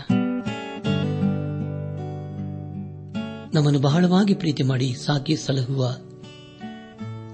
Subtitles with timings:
[3.55, 5.97] ನಮ್ಮನ್ನು ಬಹಳವಾಗಿ ಪ್ರೀತಿ ಮಾಡಿ ಸಾಕಿ ಸಲಹುವ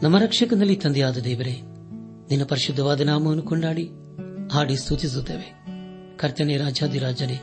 [0.03, 1.61] ನಮ್ಮ ರಕ್ಷಕನಲ್ಲಿ ತಂದೆಯಾದ ದೇವರೇ,
[2.31, 3.91] ನಿನ್ನ ಪರಿಶುದ್ಧವಾದ ನಾಮವನ್ನು ಕೊಂಡಾಡಿ
[4.53, 5.65] ಹಾಡಿ ಸೂಚಿಸುತ್ತೇವೆ
[6.17, 7.41] ಕರ್ತನೆ ರಾಜಾದಿರಾಜನೇ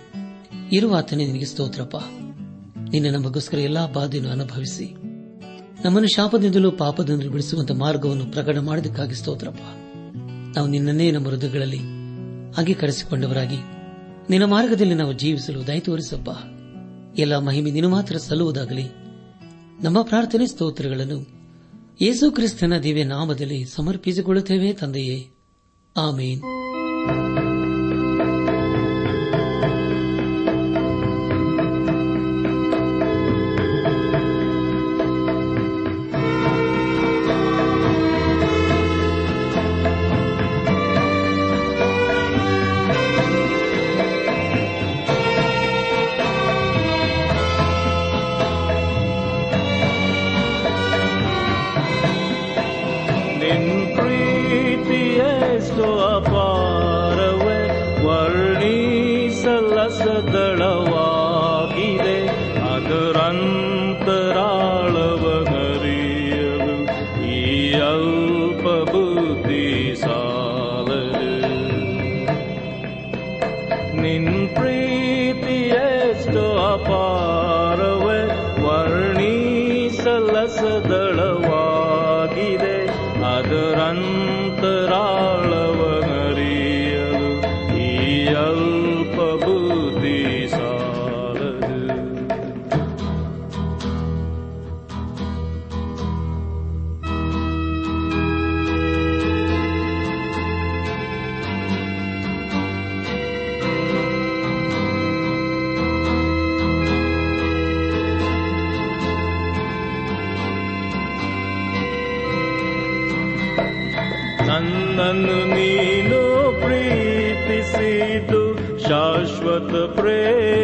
[0.71, 1.95] ಇರುವಾತನೇ ನಿನಗೆ ಸ್ತೋತ್ರಪ್ಪ.
[2.91, 4.85] ನಿನ್ನ ನಮಗೋಸ್ಕರ ಎಲ್ಲಾ ಬಾಧೆಯನ್ನು ಅನುಭವಿಸಿ
[5.85, 9.61] ನಮ್ಮನ್ನು ಶಾಪದಿಂದಲೂ ಪಾಪದಿಂದಲೂ ಬಿಡಿಸುವಂತಹ ಮಾರ್ಗವನ್ನು ಪ್ರಕಟ ಮಾಡಿದಕ್ಕಾಗಿ ಸ್ತೋತ್ರಪ್ಪ.
[10.57, 11.77] ನಾವು ನಿನ್ನನ್ನೇ ನಮ್ಮ ಹೃದಯಗಳಲ್ಲಿ
[12.57, 13.57] ಅಂಗೀಕರಿಸಿಕೊಂಡವರಾಗಿ
[14.29, 16.29] ನಿನ್ನ ಮಾರ್ಗದಲ್ಲಿ ನಾವು ಜೀವಿಸಲು ದಯ ತೋರಿಸಬ್ಬ.
[17.19, 18.83] ಎಲ್ಲ ಮಹಿಮೆ ನಿನ್ನ ಮಾತ್ರ ಸಲ್ಲುವುದಾಗಲಿ.
[19.83, 21.27] ನಮ್ಮ ಪ್ರಾರ್ಥನೆ ಸ್ತೋತ್ರಗಳನ್ನು
[22.01, 25.31] ಯೇಸು ಕ್ರಿಸ್ತನ ದಿವ್ಯ ನಾಮದಲ್ಲಿ ಸಮರ್ಪಿಸಿಕೊಳ್ಳುತ್ತೇವೆ ತಂದೆಯೇ.
[25.97, 26.41] ಆಮೇನ್.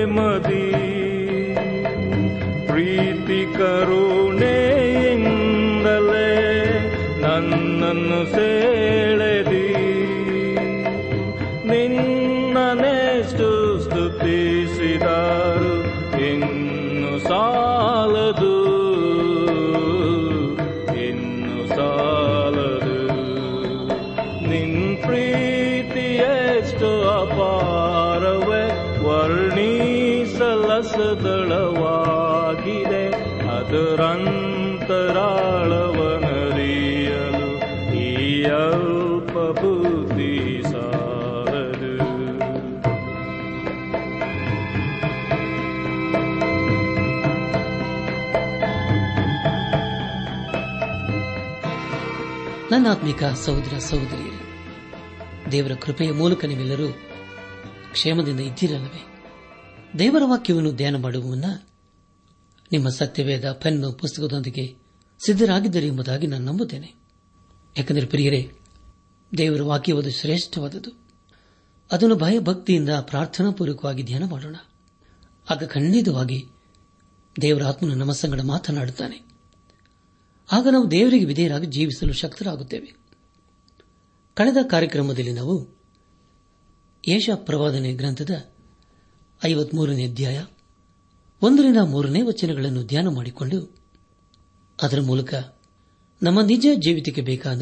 [0.05, 0.63] ಪ್ರೇಮದಿ
[2.67, 4.49] ಪ್ರೀತಿ ಕರುಣೆಯಿಂದಲೇ
[7.23, 8.82] ನನ್ನನ್ನು ಸೆಳೆದಿ
[52.83, 54.71] ನನ್ನಾತ್ಮಿಕ ಸಹೋದರ ಸಹೋದರಿಯರೇ,
[55.51, 56.91] ದೇವರ ಕೃಪೆಯ ಮೂಲಕ ನೀವೆಲ್ಲರೂ
[57.91, 59.23] ಕ್ಷೇಮದಿಂದ ಇದ್ದೀರಲ್ಲವೇ?
[59.99, 61.45] ದೇವರ ವಾಕ್ಯವನ್ನು ಧ್ಯಾನ ಮಾಡುವ ಮುನ್ನ
[62.71, 64.75] ನಿಮ್ಮ ಸತ್ಯವೇದ ಪೆನ್ನು ಪುಸ್ತಕದೊಂದಿಗೆ
[65.25, 66.93] ಸಿದ್ದರಾಗಿದ್ದರು ಎಂಬುದಾಗಿ ನಾನು ನಂಬುತ್ತೇನೆ.
[67.77, 68.51] ಯಾಕೆಂದರೆ ಪ್ರಿಯರೇ,
[69.37, 70.91] ದೇವರ ವಾಕ್ಯವದು ಶ್ರೇಷ್ಠವಾದದ್ದು.
[71.91, 74.55] ಅದನ್ನು ಭಯಭಕ್ತಿಯಿಂದ ಪ್ರಾರ್ಥನಾಪೂರ್ವಕವಾಗಿ ಧ್ಯಾನ ಮಾಡೋಣ.
[75.49, 76.47] ಆಗ ಖಂಡಿತವಾಗಿ
[77.41, 79.32] ದೇವರ ಆತ್ಮನು ನಮ್ಮ ಸಂಗಡ ಮಾತನಾಡುತ್ತಾನೆ.
[80.51, 82.95] ಆಗ ನಾವು ದೇವರಿಗೆ ವಿಧೇಯರಾಗಿ ಜೀವಿಸಲು ಶಕ್ತರಾಗುತ್ತೇವೆ.
[84.33, 85.69] ಕಳೆದ ಕಾರ್ಯಕ್ರಮದಲ್ಲಿ ನಾವು
[87.07, 88.51] ಏಷ ಪ್ರವಾದನೆ ಗ್ರಂಥದ
[89.45, 90.45] ಐವತ್ಮೂರನೇ ಅಧ್ಯಾಯ
[91.41, 93.77] ಒಂದರಿಂದ ಮೂರನೇ ವಚನಗಳನ್ನು ಧ್ಯಾನ ಮಾಡಿಕೊಂಡು
[94.81, 95.33] ಅದರ ಮೂಲಕ
[96.23, 97.61] ನಮ್ಮ ನಿಜ ಜೀವಿತಕ್ಕೆ ಬೇಕಾದ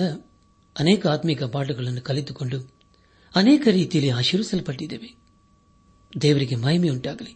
[0.80, 2.74] ಅನೇಕ ಆತ್ಮಿಕ ಪಾಠಗಳನ್ನು ಕಲಿತುಕೊಂಡು
[3.36, 5.16] ಅನೇಕ ರೀತಿಯಲ್ಲಿ ಆಶೀರ್ವಿಸಲ್ಪಟ್ಟಿದ್ದೇವೆ.
[6.22, 7.36] ದೇವರಿಗೆ ಮಹಿಮೆಯುಂಟಾಗಲಿ.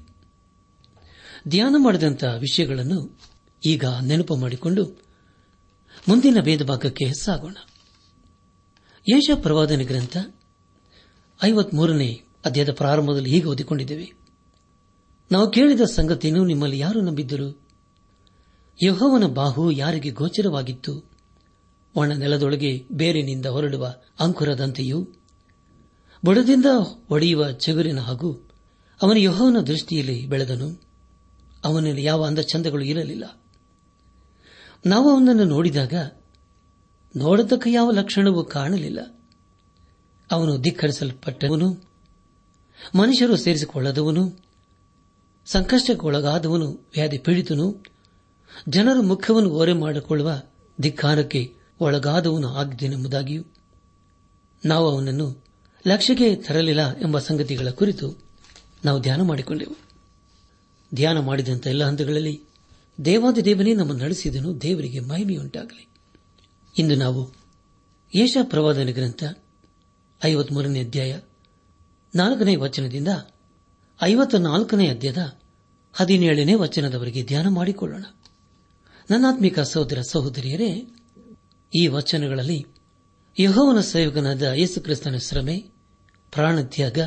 [1.48, 3.20] ಧ್ಯಾನ ಮಾಡಿದಂತಹ ವಿಷಯಗಳನ್ನು
[3.66, 5.05] ಈಗ ನೆನಪು ಮಾಡಿಕೊಂಡು
[6.07, 7.57] ಮುಂದಿನ ಭೇದಭಾಗಕ್ಕೆ ಸಾಗೋಣ
[9.10, 10.18] ಯೇಷ ಪ್ರವಾದನೆ ಗ್ರಂಥ,
[11.44, 14.12] ಐವತ್ಮೂರನೇ ಅಧ್ಯಾಯದ ಪ್ರಾರಂಭದಲ್ಲಿ ಹೀಗೆ ಓದಿಕೊಂಡಿದ್ದೇವೆ.
[15.31, 17.68] ನಾವು ಕೇಳಿದ ಸಂಗತಿಯನ್ನು ನಿಮ್ಮಲ್ಲಿ ಯಾರು ನಂಬಿದ್ದರು?
[18.84, 21.10] ಯಹೋವನ ಬಾಹು ಯಾರಿಗೆ ಗೋಚರವಾಗಿತ್ತು?
[21.96, 25.08] ಒಣ ನೆಲದೊಳಗೆ ಬೇರಿನಿಂದ ಹೊರಡುವ ಅಂಕುರದಂತೆಯೂ,
[26.25, 26.66] ಬುಡದಿಂದ
[27.10, 28.50] ಒಡೆಯುವ ಚಿಗುರಿನ ಹಾಗೂ
[29.01, 30.81] ಅವನ ಯಹೋವನ ದೃಷ್ಟಿಯಲ್ಲಿ ಬೆಳೆದನು.
[31.63, 33.42] ಅವನಲ್ಲಿ ಯಾವ ಅಂದಚಂದಗಳು ಇರಲಿಲ್ಲ.
[34.86, 35.94] ನಾವು ಅವನನ್ನು ನೋಡಿದಾಗ
[37.16, 39.00] ನೋಡತಕ್ಕ ಯಾವ ಲಕ್ಷಣವೂ ಕಾಣಲಿಲ್ಲ.
[40.32, 41.74] ಅವನು ಧಿಕ್ಕರಿಸಲ್ಪಟ್ಟವನು,
[42.96, 44.40] ಮನುಷ್ಯರು ಸೇರಿಸಿಕೊಳ್ಳದವನು,
[45.46, 47.84] ಸಂಕಷ್ಟಕ್ಕೊಳಗಾದವನು, ವ್ಯಾಧಿ ಪೀಡಿತನು,
[48.70, 50.32] ಜನರು ಮುಖವನ್ನು ಓರೆ ಮಾಡಿಕೊಳ್ಳುವ
[50.82, 53.44] ಧಿಕ್ಕಾರಕ್ಕೆ ಒಳಗಾದವನು ಆಗಿದ್ದೇನೆಂಬುದಾಗಿಯೂ,
[54.66, 55.44] ನಾವು ಅವನನ್ನು
[55.88, 58.24] ಲಕ್ಷ್ಯಕ್ಕೆ ತರಲಿಲ್ಲ ಎಂಬ ಸಂಗತಿಗಳ ಕುರಿತು
[58.86, 59.76] ನಾವು ಧ್ಯಾನ ಮಾಡಿಕೊಂಡೆವು.
[60.96, 62.42] ಧ್ಯಾನ ಮಾಡಿದಂಥ ಎಲ್ಲ ಹಂತಗಳಲ್ಲಿ
[63.06, 65.88] ದೇವಾದಿ ದೇವನೇ ನಮ್ಮನ್ನು ನಡೆಸಿದನು, ದೇವರಿಗೆ ಮಹಿಮೆಯುಂಟಾಗಲಿ.
[66.78, 67.34] ಇಂದು ನಾವು
[68.16, 69.24] ಯೇಷ ಪ್ರವಾದನ ಗ್ರಂಥ
[70.26, 71.20] ಐವತ್ಮೂರನೇ ಅಧ್ಯಾಯ
[72.16, 73.08] ನಾಲ್ಕನೇ ವಚನದಿಂದ
[74.04, 75.38] ಐವತ್ತ ನಾಲ್ಕನೇ ಅಧ್ಯಾಯದ
[75.94, 78.06] ಹದಿನೇಳನೇ ವಚನದವರೆಗೆ ಧ್ಯಾನ ಮಾಡಿಕೊಳ್ಳೋಣ.
[79.10, 80.88] ನನ್ನಾತ್ಮಿಕ ಸಹೋದರ ಸಹೋದರಿಯರೇ,
[81.76, 82.66] ಈ ವಚನಗಳಲ್ಲಿ
[83.40, 85.66] ಯಹೋವನ ಸೇವಕನಾದ ಯೇಸುಕ್ರಿಸ್ತನ ಶ್ರಮೆ,
[86.32, 87.00] ಪ್ರಾಣತ್ಯಾಗ,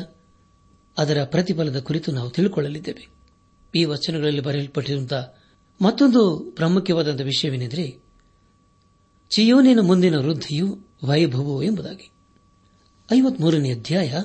[0.97, 3.07] ಅದರ ಪ್ರತಿಫಲದ ಕುರಿತು ನಾವು ತಿಳಿದುಕೊಳ್ಳಲಿದ್ದೇವೆ
[3.75, 5.38] ಈ ವಚನಗಳಲ್ಲಿ ಬರೆಯಲ್ಪಟ್ಟಿರುವಂತಹ
[5.81, 8.03] ಮತ್ತೊಂದು ಪ್ರಾಮುಖ್ಯವಾದ ವಿಷಯವೇನೆಂದರೆ,
[9.29, 12.11] ಚಿಯೋನಿನ ಮುಂದಿನ ವೃದ್ಧಿಯು ವೈಭವವು ಎಂಬುದಾಗಿ.
[13.13, 14.21] ಐವತ್ಮೂರನೇ ಅಧ್ಯಾಯ,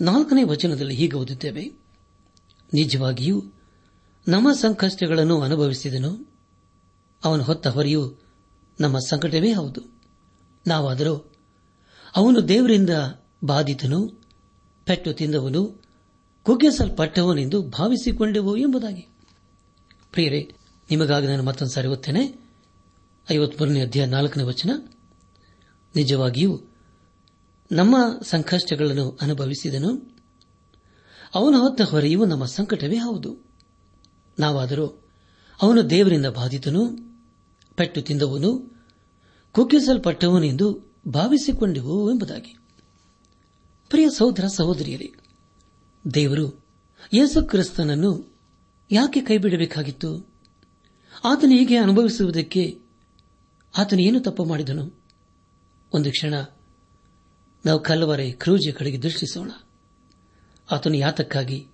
[0.00, 1.64] ನಾಲ್ಕನೇ ವಚನದಲ್ಲಿ ಹೀಗೆ ಓದುತ್ತೇವೆ,
[2.74, 3.42] ನಿಜವಾಗಿಯೂ
[4.28, 6.32] ನಮ್ಮ ಸಂಕಷ್ಟಗಳನ್ನು ಅನುಭವಿಸಿದನು,
[7.24, 8.16] ಅವನು ಹೊತ್ತ ಹೊರೆಯು
[8.80, 9.80] ನಮ್ಮ ಸಂಕಟವೇ ಹೌದು.
[10.66, 11.32] ನಾವಾದರೂ
[12.16, 12.90] ಅವನು ದೇವರಿಂದ
[13.44, 14.08] ಬಾಧಿತನು,
[14.84, 15.82] ಪೆಟ್ಟು ತಿಂದವನು,
[16.42, 19.07] ಕುಗ್ಗಿಸಲ್ಪಟ್ಟವನೆಂದು ಭಾವಿಸಿಕೊಂಡೆವು ಎಂಬುದಾಗಿ.
[20.12, 20.52] ಪ್ರಿಯರೇ,
[20.90, 22.50] ನಿಮಗಾಗಿ ನಾನು ಮತ್ತೊಂದು ಸಾರಿ ಓದ್ತೇನೆ
[23.32, 24.70] ಐವತ್ಮೂರನೇ ಅಧ್ಯಾಯ ನಾಲ್ಕನೇ ವಚನ.
[25.96, 26.60] ನಿಜವಾಗಿಯೂ
[27.72, 30.16] ನಮ್ಮ ಸಂಕಷ್ಟಗಳನ್ನು ಅನುಭವಿಸಿದನು.
[31.34, 33.36] ಅವನ ಹೊತ್ತ ಹೊರೆಯೂ ನಮ್ಮ ಸಂಕಟವೇ ಹೌದು.
[34.38, 34.86] ನಾವಾದರೂ
[35.62, 36.96] ಅವನು ದೇವರಿಂದ ಬಾಧಿತನು,
[37.76, 38.78] ಪೆಟ್ಟು ತಿಂದವನು
[39.52, 42.58] ಕುಗ್ಗಿಸಲ್ಪಟ್ಟವನೆಂದು ಭಾವಿಸಿಕೊಂಡೆವು ಎಂಬುದಾಗಿ.
[43.88, 45.12] ಪ್ರಿಯ ಸಹೋದರ ಸಹೋದರಿಯರೇ,
[46.14, 46.66] ದೇವರು
[47.12, 48.37] ಯೇಸು ಕ್ರಿಸ್ತನನ್ನು
[48.90, 50.28] ಯಾಕೆ ಕೈಬಿಡಬೇಕಾಗಿತ್ತು
[51.24, 52.80] ಆತನು ಹೀಗೆ ಅನುಭವಿಸುವುದಕ್ಕೆ
[53.78, 55.00] ಆತನು ಏನು ತಪ್ಪು ಮಾಡಿದನು?
[55.92, 56.34] ಒಂದು ಕ್ಷಣ
[57.66, 59.50] ನಾವು ಕಲ್ಲವರೆ ಕ್ರೂಜೆ ಕಡೆಗೆ ದೃಷ್ಟಿಸೋಣ.
[60.70, 61.66] ಆತನು ಯಾತಕ್ಕಾಗಿ,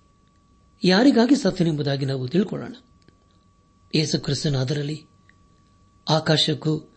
[0.83, 2.75] ಯಾರಿಗಾಗಿ ಸತ್ತನೆಂಬುದಾಗಿ ನಾವು ತಿಳ್ಕೊಳ್ಳೋಣ.
[3.95, 5.05] ಯೇಸು ಕ್ರಿಸ್ತನ ಅದರಲ್ಲಿ
[6.09, 6.89] ಆಕಾಶಕ್ಕೂ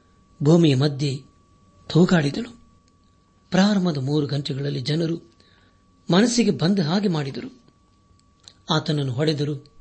[0.42, 1.24] ಭೂಮಿಯ ಮಧ್ಯೆ
[1.88, 2.60] ತೂಗಾಡಿದನು.
[3.50, 5.16] ಪ್ರಾರಂಭದ ಮೂರು ಗಂಟೆಗಳಲ್ಲಿ ಜನರು
[6.12, 7.62] ಮನಸ್ಸಿಗೆ ಬಂದ ಹಾಗೆ ಮಾಡಿದರು.
[8.74, 9.77] ಆತನನ್ನು ಹೊಡೆದರು.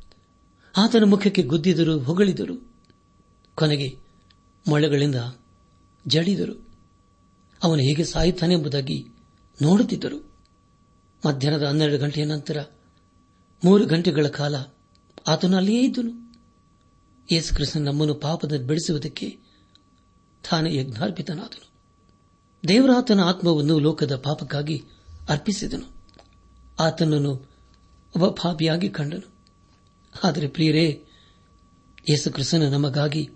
[0.77, 2.71] ಆತನ ಮುಖಕ್ಕೆ ಗುದ್ದಿದರು, ಹೊಗಳಿದರು.
[3.55, 3.97] ಕೊನೆಗೆ
[4.67, 5.15] ಮೊಳೆಗಳಿಂದ
[6.07, 6.67] ಜಡಿದರು.
[7.63, 9.07] ಅವನು ಹೇಗೆ ಸಾಯುತ್ತಾನೆ ಎಂಬುದಾಗಿ
[9.61, 10.33] ನೋಡುತ್ತಿದ್ದರು.
[11.25, 12.63] ಮಧ್ಯಾಹ್ನದ ಹನ್ನೆರಡು ಗಂಟೆಯ ನಂತರ
[13.65, 14.55] ಮೂರು ಗಂಟೆಗಳ ಕಾಲ
[15.27, 16.33] ಆತನು ಅಲ್ಲಿಯೇ ಇದ್ದನು.
[17.31, 19.39] ಯೇಸು ಕೃಷ್ಣ ನಮ್ಮನ್ನು ಪಾಪದ ಬೆಳೆಸುವುದಕ್ಕೆ
[20.49, 21.69] ತಾನೇ ಯಜ್ಞಾರ್ಪಿತನಾದನು.
[22.67, 24.83] ದೇವರಾತನ ಆತ್ಮವನ್ನು ಲೋಕದ ಪಾಪಕ್ಕಾಗಿ
[25.29, 26.03] ಅರ್ಪಿಸಿದನು.
[26.79, 27.31] ಆತನನ್ನು
[28.15, 29.36] ಒಬ್ಬ ಪಾಪಿಯಾಗಿ ಕಂಡನು.
[30.23, 31.03] ಆದರೆ ಪ್ರಿಯರೇ,
[32.09, 33.29] ಯೇಸು ಕೃಷ್ಣನ ನಮಗಾಗಿ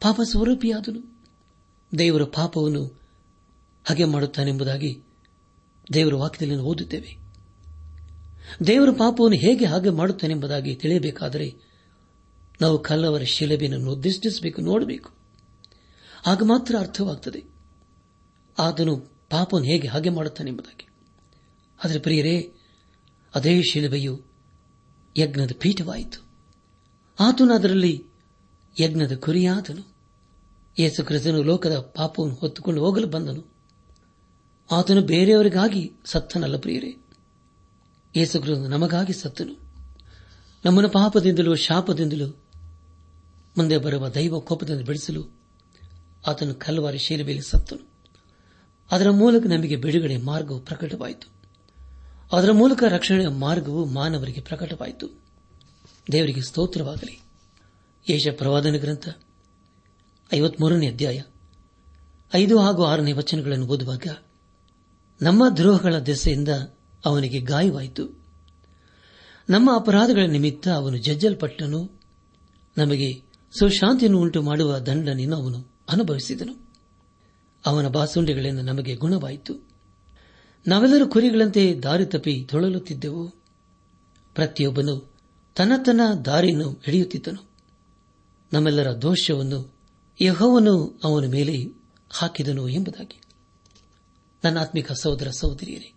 [0.00, 1.14] ಪಾಪ ಸ್ವರೂಪಿಯಾದನು.
[1.98, 3.00] ದೇವರ ಪಾಪವನ್ನು
[3.84, 5.02] ಹಾಗೆ ಮಾಡುತ್ತಾನೆಂಬುದಾಗಿ
[5.92, 7.18] ದೇವರ ವಾಕ್ಯದಲ್ಲಿ ಓದುತ್ತೇವೆ.
[8.66, 11.54] ದೇವರ ಪಾಪವನ್ನು ಹೇಗೆ ಹಾಗೆ ಮಾಡುತ್ತಾನೆಂಬುದಾಗಿ ತಿಳಿಯಬೇಕಾದರೆ
[12.60, 15.10] ನಾವು ಕಲ್ಲವರ ಶಿಲಬೆಯನ್ನು ಉದ್ದೇಶಿಸಬೇಕು ನೋಡಬೇಕು.
[16.26, 17.44] ಆಗ ಮಾತ್ರ ಅರ್ಥವಾಗುತ್ತದೆ
[18.58, 18.96] ಆತನು
[19.30, 20.88] ಪಾಪವನ್ನು ಹೇಗೆ ಹಾಗೆ ಮಾಡುತ್ತಾನೆಂಬುದಾಗಿ.
[21.84, 22.52] ಆದರೆ ಪ್ರಿಯರೇ,
[23.34, 24.33] ಅದೇ ಶಿಲುಬೆಯು
[25.16, 26.24] ಯಜ್ಞದ ಪೀಠವಾಯಿತು.
[27.20, 28.04] ಆತನು ಅದರಲ್ಲಿ
[28.80, 29.94] ಯಜ್ಞದ ಕುರಿಯಾದನು.
[30.78, 33.54] ಯೇಸು ಕ್ರಿಸ್ತನು ಲೋಕದ ಪಾಪವನ್ನು ಹೊತ್ತುಕೊಂಡು ಹೋಗಲು ಬಂದನು.
[34.70, 36.96] ಆತನು ಬೇರೆಯವರಿಗಾಗಿ ಸತ್ತನಲ್ಲ ಪ್ರಿಯರೇ.
[38.16, 39.64] ಯೇಸು ಕ್ರಿಸ್ತನು ನಮಗಾಗಿ ಸತ್ತನು.
[40.64, 42.26] ನಮ್ಮನ್ನು ಪಾಪದಿಂದಲೂ ಶಾಪದಿಂದಲೂ
[43.58, 45.28] ಮುಂದೆ ಬರುವ ದೈವ ಕೋಪದಿಂದ ಬಿಡಿಸಲು
[46.26, 47.94] ಆತನು ಕಲ್ವಾರಿ ಶೀಲಬೆಯಲ್ಲಿ ಸತ್ತನು.
[48.90, 51.33] ಅದರ ಮೂಲಕ ನಮಗೆ ಬಿಡುಗಡೆ ಮಾರ್ಗವು ಪ್ರಕಟವಾಯಿತು.
[52.32, 55.08] ಅದರ ಮೂಲಕ ರಕ್ಷಣೆಯ ಮಾರ್ಗವು ಮಾನವರಿಗೆ ಪ್ರಕಟವಾಯಿತು.
[56.12, 57.22] ದೇವರಿಗೆ ಸ್ತೋತ್ರವಾಗಲಿ.
[58.10, 59.08] ಯೇಷ ಪ್ರವಾದನ ಗ್ರಂಥ,
[60.34, 61.22] ಐವತ್ಮೂರನೇ ಅಧ್ಯಾಯ,
[62.34, 64.06] ಐದು ಹಾಗೂ ಆರನೇ ವಚನಗಳನ್ನು ಓದುವಾಗ,
[65.22, 66.48] ನಮ್ಮ ದ್ರೋಹಗಳ ದೆಸೆಯಿಂದ
[67.04, 68.24] ಅವನಿಗೆ ಗಾಯವಾಯಿತು.
[69.50, 72.00] ನಮ್ಮ ಅಪರಾಧಗಳ ನಿಮಿತ್ತ ಅವನು ಜಜ್ಜಲ್ಪಟ್ಟನು.
[72.78, 73.22] ನಮಗೆ
[73.58, 76.72] ಸುಶಾಂತಿಯನ್ನು ಉಂಟು ಮಾಡುವ ದಂಡನೆಯನ್ನು ಅವನು ಅನುಭವಿಸಿದನು.
[77.66, 79.73] ಅವನ ಬಾಸುಂಡೆಗಳಿಂದ ನಮಗೆ ಗುಣವಾಯಿತು.
[80.66, 83.28] ನಾವೆಲ್ಲರೂ ಕುರಿಗಳಂತೆ ದಾರಿ ತಪ್ಪಿ ತೊಳಲುತ್ತಿದ್ದೆವು.
[84.34, 85.14] ಪ್ರತಿಯೊಬ್ಬನು
[85.56, 87.50] ತನ್ನ ತನ್ನ ದಾರಿಯನ್ನು ಹಿಡಿಯುತ್ತಿದ್ದನು
[88.52, 89.74] ನಮ್ಮೆಲ್ಲರ ದೋಷವನ್ನು
[90.20, 91.64] ಯಹೋವನು ಅವನ ಮೇಲೆ
[92.10, 93.20] ಹಾಕಿದನು ಎಂಬುದಾಗಿ.
[94.44, 95.92] ನನ್ನ ಆತ್ಮಿಕ ಸಹೋದರ ಸಹೋದರಿಯರೇ,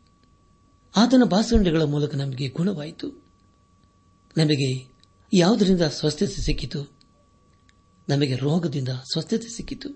[0.96, 3.26] ಆತನ ಬಾಸುಂಡೆಗಳ ಮೂಲಕ ನಮಗೆ ಗುಣವಾಯಿತು.
[4.38, 4.94] ನಮಗೆ
[5.34, 6.92] ಯಾವುದರಿಂದ ಸ್ವಸ್ಥತೆ ಸಿಕ್ಕಿತು?
[8.10, 9.90] ನಮಗೆ ರೋಗದಿಂದ ಸ್ವಸ್ಥತೆ ಸಿಕ್ಕಿತು.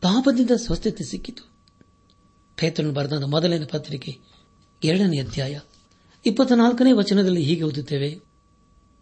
[0.00, 1.57] ಪಾಪದಿಂದ ಸ್ವಸ್ಥತೆ ಸಿಕ್ಕಿತು.
[2.58, 4.18] ಪೇತ್ರನು ಬರೆದ ಮೊದಲನೇ ಪತ್ರಿಕೆ,
[4.84, 5.60] ಎರಡನೇ ಅಧ್ಯಾಯ,
[6.26, 8.20] ಇಪ್ಪತ್ನಾಲ್ಕನೇ ವಚನದಲ್ಲಿ ಹೀಗೆ ಓದುತ್ತೇವೆ.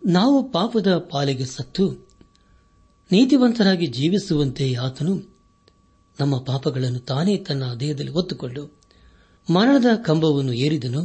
[0.06, 1.84] ನಾವು ಪಾಪದ ಪಾಲಿಗೆ ಸತ್ತು,
[3.12, 5.14] ನೀತಿವಂತರಾಗಿ ಜೀವಿಸುವಂತೆ ಆತನು
[6.20, 8.62] ನಮ್ಮ ಪಾಪಗಳನ್ನು ತಾನೇ ತನ್ನ ದೇಹದಲ್ಲಿ ಒತ್ತುಕೊಂಡು
[9.50, 11.02] ಮರಣದ ಕಂಬವನ್ನು ಏರಿದನು.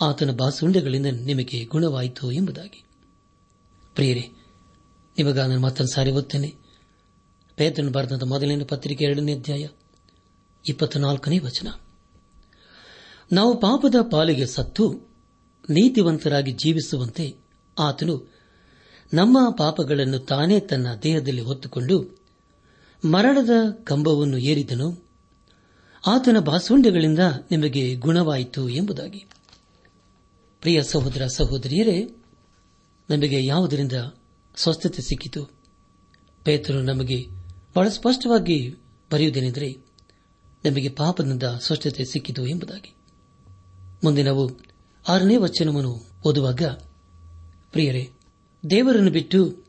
[0.00, 2.84] ಆತನ ಬಾಸುಂಡೆಗಳಿಂದ ನಿಮಗೆ ಗುಣವಾಯಿತು ಎಂಬುದಾಗಿ.
[3.94, 4.24] ಪ್ರಿಯರೇ
[5.18, 6.54] ನಿಮಗ ನಾನು ಮತ್ತೊಂದು ಸಾರಿ ಓದ್ತೇನೆ
[7.56, 9.68] ಪೇತನು ಬರೆದ ಮೊದಲನೇ ಪತ್ರಿಕೆ, ಎರಡನೇ ಅಧ್ಯಾಯ
[10.68, 11.68] ಇಪ್ಪತ್ನಾಲ್ಕನೇ ವಚನ.
[13.32, 15.10] ನಾವು ಪಾಪದ ಪಾಲಿಗೆ ಸತ್ತು
[15.70, 17.36] ನೀತಿವಂತರಾಗಿ ಜೀವಿಸುವಂತೆ
[17.78, 18.32] ಆತನು
[19.14, 22.20] ನಮ್ಮ ಪಾಪಗಳನ್ನು ತಾನೇ ತನ್ನ ದೇಹದಲ್ಲಿ ಹೊತ್ತುಕೊಂಡು
[23.04, 25.08] ಮರಣದ ಕಂಬವನ್ನು ಏರಿದನು.
[26.06, 27.18] ಆತನ ಬಾಸುಂಡೆಗಳಿಂದ
[27.50, 29.26] ನಿಮಗೆ ಗುಣವಾಯಿತು ಎಂಬುದಾಗಿ.
[30.60, 32.16] ಪ್ರಿಯ ಸಹೋದರ ಸಹೋದರಿಯರೇ,
[33.10, 33.92] ನಮಗೆ ಯಾವುದರಿಂದ
[34.56, 35.50] ಸ್ವಸ್ಥತೆ ಸಿಕ್ಕಿತು?
[36.44, 37.26] ಪೇತರು ನಮಗೆ
[37.76, 38.76] ಬಹಳ ಸ್ಪಷ್ಟವಾಗಿ
[39.12, 39.89] ಬರೆಯುವುದೇನೆಂದರೆ
[40.64, 42.94] ನಮಗೆ ಪಾಪದಿಂದ ಸ್ವಚ್ಛತೆ ಸಿಕ್ಕಿತು ಎಂಬುದಾಗಿ.
[44.04, 44.50] ಮುಂದೆ ನಾವು
[45.08, 46.62] ಆರನೇ ವಚನವನ್ನು ಓದುವಾಗ,
[47.72, 48.10] ಪ್ರಿಯರೇ,
[48.70, 49.64] ದೇವರನ್ನು ಬಿಟ್ಟು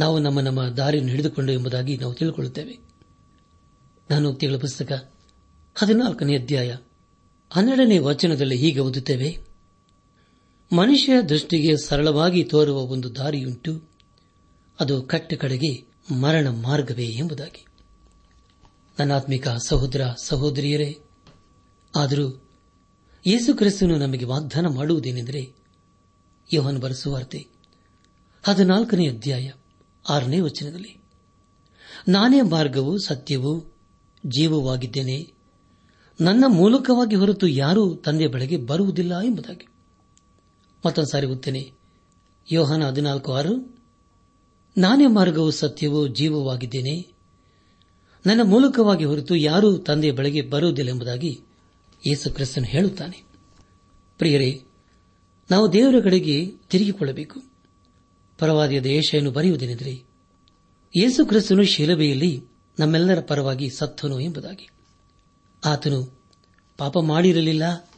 [0.00, 2.78] ನಾವು ನಮ್ಮ ನಮ್ಮ ದಾರಿಯನ್ನು ಹಿಡಿದುಕೊಂಡು ಎಂಬುದಾಗಿ ನಾವು ತಿಳಿದುಕೊಳ್ಳುತ್ತೇವೆ
[4.10, 5.12] ನಾನು ತಿಂಗಳ ಪುಸ್ತಕ
[5.74, 6.76] ಹದಿನಾಲ್ಕನೇ ಅಧ್ಯಾಯ
[7.50, 9.38] ಹನ್ನೆರಡನೇ ವಚನದಲ್ಲಿ ಹೀಗೆ ಓದುತ್ತೇವೆ.
[10.76, 13.82] ಮನುಷ್ಯ ದೃಷ್ಟಿಗೆ ಸರಳವಾಗಿ ತೋರುವ ಒಂದು ದಾರಿಯುಂಟು,
[14.80, 15.34] ಅದು ಕಟ್ಟ
[16.12, 17.66] ಮರಣ ಮಾರ್ಗವೇ ಎಂಬುದಾಗಿ.
[19.00, 20.98] ನನ್ನಾತ್ಮಿಕ ಸಹೋದರ ಸಹೋದರಿಯರೇ,
[21.96, 22.42] ಆದರೂ
[23.26, 25.52] ಯೇಸು ಕ್ರಿಸ್ತನು ನಮಗೆ ವಾಗ್ದಾನ ಮಾಡುವುದೇನೆಂದರೆ
[26.54, 27.46] ಯೋಹನ್ ಬರೆಸುವಾರ್ತೆ
[28.42, 29.50] ಹದಿನಾಲ್ಕನೇ ಅಧ್ಯಾಯ
[30.08, 31.00] ಆರನೇ ವಚನದಲ್ಲಿ,
[32.08, 33.74] ನಾನೇ ಮಾರ್ಗವು, ಸತ್ಯವೂ,
[34.26, 35.32] ಜೀವವಾಗಿದ್ದೇನೆ,
[36.20, 39.66] ನನ್ನ ಮೂಲಕವಾಗಿ ಹೊರತು ಯಾರೂ ತಂದೆ ಬಳಿಗೆ ಬರುವುದಿಲ್ಲ ಎಂಬುದಾಗಿ.
[40.86, 41.72] ಮತ್ತೊಂದು ಸಾರಿ ಗೊತ್ತೇನೆ
[42.52, 43.78] ಯೋಹನ ಹದಿನಾಲ್ಕು ಆರು,
[44.78, 47.19] ನಾನೇ ಮಾರ್ಗವು, ಸತ್ಯವೂ, ಜೀವವಾಗಿದ್ದೇನೆ
[48.26, 51.40] ನನ್ನ ಮೂಲಕವಾಗಿ ಹೊರತು ಯಾರೂ ತಂದೆಯ ಬಳಿಗೆ ಬರುವುದಿಲ್ಲ ಎಂಬುದಾಗಿ
[52.06, 53.22] ಯೇಸು ಕ್ರಿಸ್ತನು ಹೇಳುತ್ತಾನೆ.
[54.18, 54.64] ಪ್ರಿಯರೇ,
[55.50, 57.42] ನಾವು ದೇವರ ಕಡೆಗೆ ತಿರುಗಿಕೊಳ್ಳಬೇಕು.
[58.38, 60.04] ಪರವಾದಿಯ ದೇಶವನ್ನು ಬರೆಯುವುದೇನೆಂದರೆ,
[60.96, 62.44] ಯೇಸು ಕ್ರಿಸ್ತನು ಶಿಲಬೆಯಲ್ಲಿ
[62.78, 64.68] ನಮ್ಮೆಲ್ಲರ ಪರವಾಗಿ ಸತ್ತನು ಎಂಬುದಾಗಿ.
[65.64, 66.24] ಆತನು
[66.78, 67.90] ಪಾಪ ಮಾಡಿರಲಿಲ್ಲ,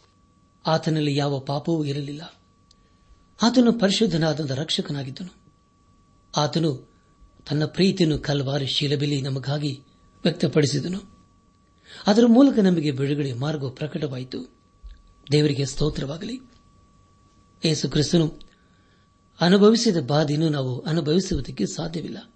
[0.67, 2.41] ಆತನಲ್ಲಿ ಯಾವ ಪಾಪವೂ ಇರಲಿಲ್ಲ.
[3.43, 5.35] ಆತನು ಪರಿಶುದ್ಧನಾದ ರಕ್ಷಕನಾಗಿದ್ದನು.
[6.37, 6.93] ಆತನು
[7.49, 9.83] ತನ್ನ ಪ್ರೀತಿಯನ್ನು ಕಲ್ವಾರಿ ಶೀಲಬೆಲಿ ನಮಗಾಗಿ
[10.25, 10.99] ವ್ಯಕ್ತಪಡಿಸಿದನು.
[12.07, 14.55] ಅದರ ಮೂಲಕ ನಮಗೆ ಬಿಡುಗಡೆ ಮಾರ್ಗ ಪ್ರಕಟವಾಯಿತು.
[15.33, 16.41] ದೇವರಿಗೆ ಸ್ತೋತ್ರವಾಗಲಿ.
[17.65, 18.35] ಯೇಸು ಕ್ರಿಸ್ತನು,
[19.41, 22.33] ಅನುಭವಿಸಿದ ಬಾಧೆಯನ್ನು ನಾವು ಅನುಭವಿಸುವುದಕ್ಕೆ ಸಾಧ್ಯವಿಲ್ಲ.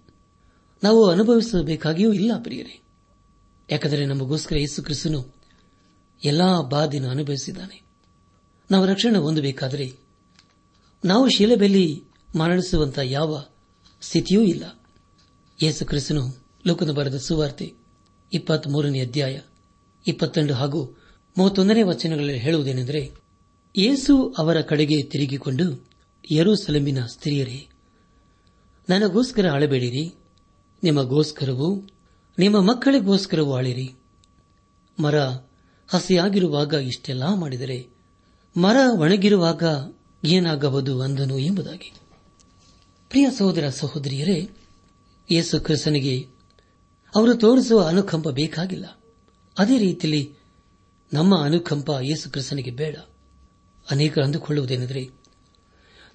[0.83, 2.83] ನಾವು ಅನುಭವಿಸಬೇಕಾಗಿಯೂ ಇಲ್ಲ, ಪ್ರಿಯರೇ.
[3.69, 5.35] ಯಾಕಂದರೆ ನಮಗೋಸ್ಕರ ಯೇಸು ಕ್ರಿಸ್ತನು
[6.23, 7.81] ಎಲ್ಲಾ ಬಾಧೆಯನ್ನು ಅನುಭವಿಸಿದ್ದಾನೆ.
[8.71, 9.97] ನಾವು ರಕ್ಷಣೆ ಹೊಂದಬೇಕಾದರೆ
[11.05, 12.03] ನಾವು ಶಿಲೆಬೆಲ್ಲಿ
[12.37, 13.45] ಮರಣಿಸುವಂತಹ ಯಾವ
[14.01, 14.83] ಸ್ಥಿತಿಯೂ ಇಲ್ಲ.
[15.63, 17.73] ಯೇಸು ಕ್ರಿಸ್ತನು ಲೋಕದ ಬರೆದ ಸುವಾರ್ತೆ,
[18.33, 19.39] ಇಪ್ಪತ್ಮೂರನೇ ಅಧ್ಯಾಯ,
[20.07, 20.97] ಇಪ್ಪತ್ತೆಂಟು ಹಾಗೂ
[21.37, 23.11] ಮೂವತ್ತೊಂದನೇ ವಚನಗಳಲ್ಲಿ ಹೇಳುವುದೇನೆಂದರೆ,
[23.77, 25.87] ಯೇಸು ಅವರ ಕಡೆಗೆ ತಿರುಗಿಕೊಂಡು,
[26.31, 27.67] ಯರೂಸಲಮಿನ ಸ್ತ್ರೀಯರೇ,
[28.89, 30.15] ನನಗೋಸ್ಕರ ಅಳಬೇಡಿರಿ,
[30.83, 31.89] ನಿಮಗೋಸ್ಕರವೂ,
[32.39, 33.93] ನಿಮ್ಮ ಮಕ್ಕಳಿಗೋಸ್ಕರವೂ ಆಳಿರಿ
[34.99, 35.19] ಮರ
[35.87, 37.87] ಹಸಿಯಾಗಿರುವಾಗ ಇಷ್ಟೆಲ್ಲ ಮಾಡಿದರೆ,
[38.57, 39.63] ಮರ ಒಣಗಿರುವಾಗ
[40.25, 41.93] ಏನಾಗಬಹುದು ಅಂದನು ಎಂಬುದಾಗಿ.
[43.09, 44.49] ಪ್ರಿಯ ಸಹೋದರ ಸಹೋದರಿಯರೇ,
[45.31, 46.36] ಯೇಸು ಕ್ರಿಸ್ತನಿಗೆ
[47.15, 49.03] ಅವರು ತೋರಿಸುವ ಅನುಕಂಪ ಬೇಕಾಗಿಲ್ಲ.
[49.57, 50.33] ಅದೇ ರೀತಿಯಲ್ಲಿ
[51.13, 52.97] ನಮ್ಮ ಅನುಕಂಪ ಯೇಸು ಕ್ರಿಸ್ತನಿಗೆ ಬೇಡ.
[53.91, 55.09] ಅನೇಕರು ಅಂದುಕೊಳ್ಳುವುದೇನೆಂದರೆ,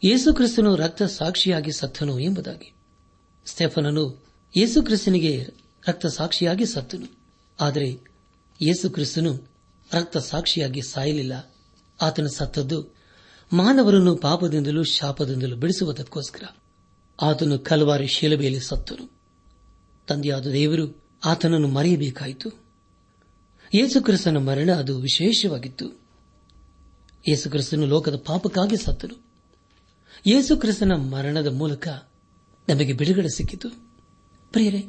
[0.05, 2.75] ಯೇಸು ಕ್ರಿಸ್ತನು ರಕ್ತ ಸಾಕ್ಷಿಯಾಗಿ ಸತ್ತನು ಎಂಬುದಾಗಿ.
[3.47, 4.25] ಸ್ಟೆಫನನು
[4.57, 5.47] ಯೇಸು ಕ್ರಿಸ್ತನಿಗೆ
[5.89, 7.19] ರಕ್ತ ಸಾಕ್ಷಿಯಾಗಿ ಸತ್ತನು.
[7.61, 7.99] ಆದರೆ
[8.63, 9.49] ಯೇಸು ಕ್ರಿಸ್ತನು
[9.93, 11.55] ರಕ್ತ ಸಾಕ್ಷಿಯಾಗಿ ಸಾಯಲಿಲ್ಲ.
[12.03, 12.97] ಆತನ ಸತ್ತದ್ದು
[13.53, 16.57] ಮಾನವರನ್ನು ಪಾಪದಿಂದಲೂ ಶಾಪದಿಂದಲೂ ಬಿಡಿಸುವುದಕ್ಕೋಸ್ಕರ.
[17.23, 19.22] ಆತನು ಕಲವಾರಿ ಶಿಲಬೆಯಲ್ಲಿ ಸತ್ತನು.
[20.07, 22.63] ತಂದೆಯಾದ ದೇವರು ಆತನನ್ನು ಮರೆಯಬೇಕಾಯಿತು.
[23.75, 25.87] ಯೇಸುಕ್ರಿಸ್ತನ ಮರಣ ಅದು ವಿಶೇಷವಾಗಿತ್ತು.
[27.29, 29.25] ಯೇಸುಕ್ರಿಸ್ತನು ಲೋಕದ ಪಾಪಕ್ಕಾಗಿ ಸತ್ತನು.
[30.27, 31.89] ಯೇಸುಕ್ರಿಸ್ತನ ಮರಣದ ಮೂಲಕ
[32.69, 33.69] ನಮಗೆ ಬಿಡುಗಡೆ ಸಿಕ್ಕಿತು.
[34.53, 34.85] ಪ್ರಿಯರೇ,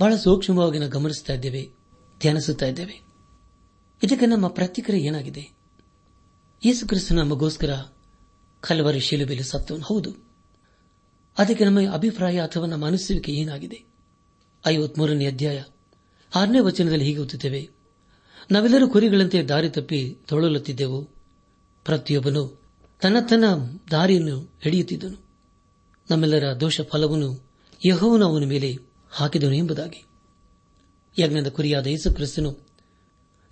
[0.00, 1.70] ಬಹಳ ಸೂಕ್ಷ್ಮವಾಗಿ ನಾವು ಗಮನಿಸುತ್ತಾ ಇದ್ದೇವೆ,
[2.20, 3.02] ಧ್ಯಾನಿಸುತ್ತಾ ಇದ್ದೇವೆ.
[4.02, 5.52] ಇದಕ್ಕೆ ನಮ್ಮ ಪ್ರತಿಕ್ರಿಯೆ ಏನಾಗಿದೆ?
[6.66, 7.82] ಯೇಸುಕ್ರಿಸ್ತನ ನಮಗೋಸ್ಕರ
[8.60, 10.12] ಕಲವರಿ ಶಿಲುಬೆಲೆ ಸತ್ತವನು ಹೌದು.
[11.38, 13.91] ಅದಕ್ಕೆ ನಮ್ಮ ಅಭಿಪ್ರಾಯ ಅಥವಾ ನಮ್ಮ ಅನಿಸುವಿಕೆ ಏನಾಗಿದೆ?
[14.66, 15.62] ಐವತ್ಮೂರನೇ ಅಧ್ಯಾಯ.
[16.34, 17.70] ಆರನೇ ವಚನದಲ್ಲಿ ಹೀಗೆ ಓದುತ್ತೇವೆ.
[18.50, 21.04] ನಾವೆಲ್ಲರೂ ಕುರಿಗಳಂತೆ ದಾರಿ ತಪ್ಪಿ ತೊಳಲುತ್ತಿದ್ದೆವು.
[21.84, 22.62] ಪ್ರತಿಯೊಬ್ಬನು
[23.02, 23.44] ತನ್ನ ತನ್ನ
[23.90, 25.24] ದಾರಿಯನ್ನು ಹಿಡಿಯುತ್ತಿದ್ದನು.
[26.10, 27.50] ನಮ್ಮೆಲ್ಲರ ದೋಷ ಫಲವನ್ನು
[27.86, 28.78] ಯಹೋವನು ಅವನ ಮೇಲೆ
[29.10, 30.04] ಹಾಕಿದನು ಎಂಬುದಾಗಿ.
[31.18, 32.58] ಯಜ್ಞದ ಕುರಿಯಾದ ಯೇಸು ಕ್ರಿಸ್ತನು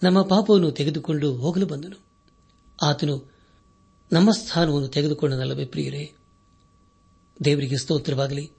[0.02, 1.96] ನಮ್ಮ ಪಾಪವನ್ನು ತೆಗೆದುಕೊಂಡು ಹೋಗಲು ಬಂದನು.
[2.82, 3.32] ಆತನು
[4.12, 6.12] ನಮ್ಮ ಸ್ಥಾನವನ್ನು ತೆಗೆದುಕೊಂಡನಲ್ಲವೇ ಪ್ರಿಯರೇ?
[7.44, 8.50] ದೇವರಿಗೆ ಸ್ತೋತ್ರವಾಗಲಿ.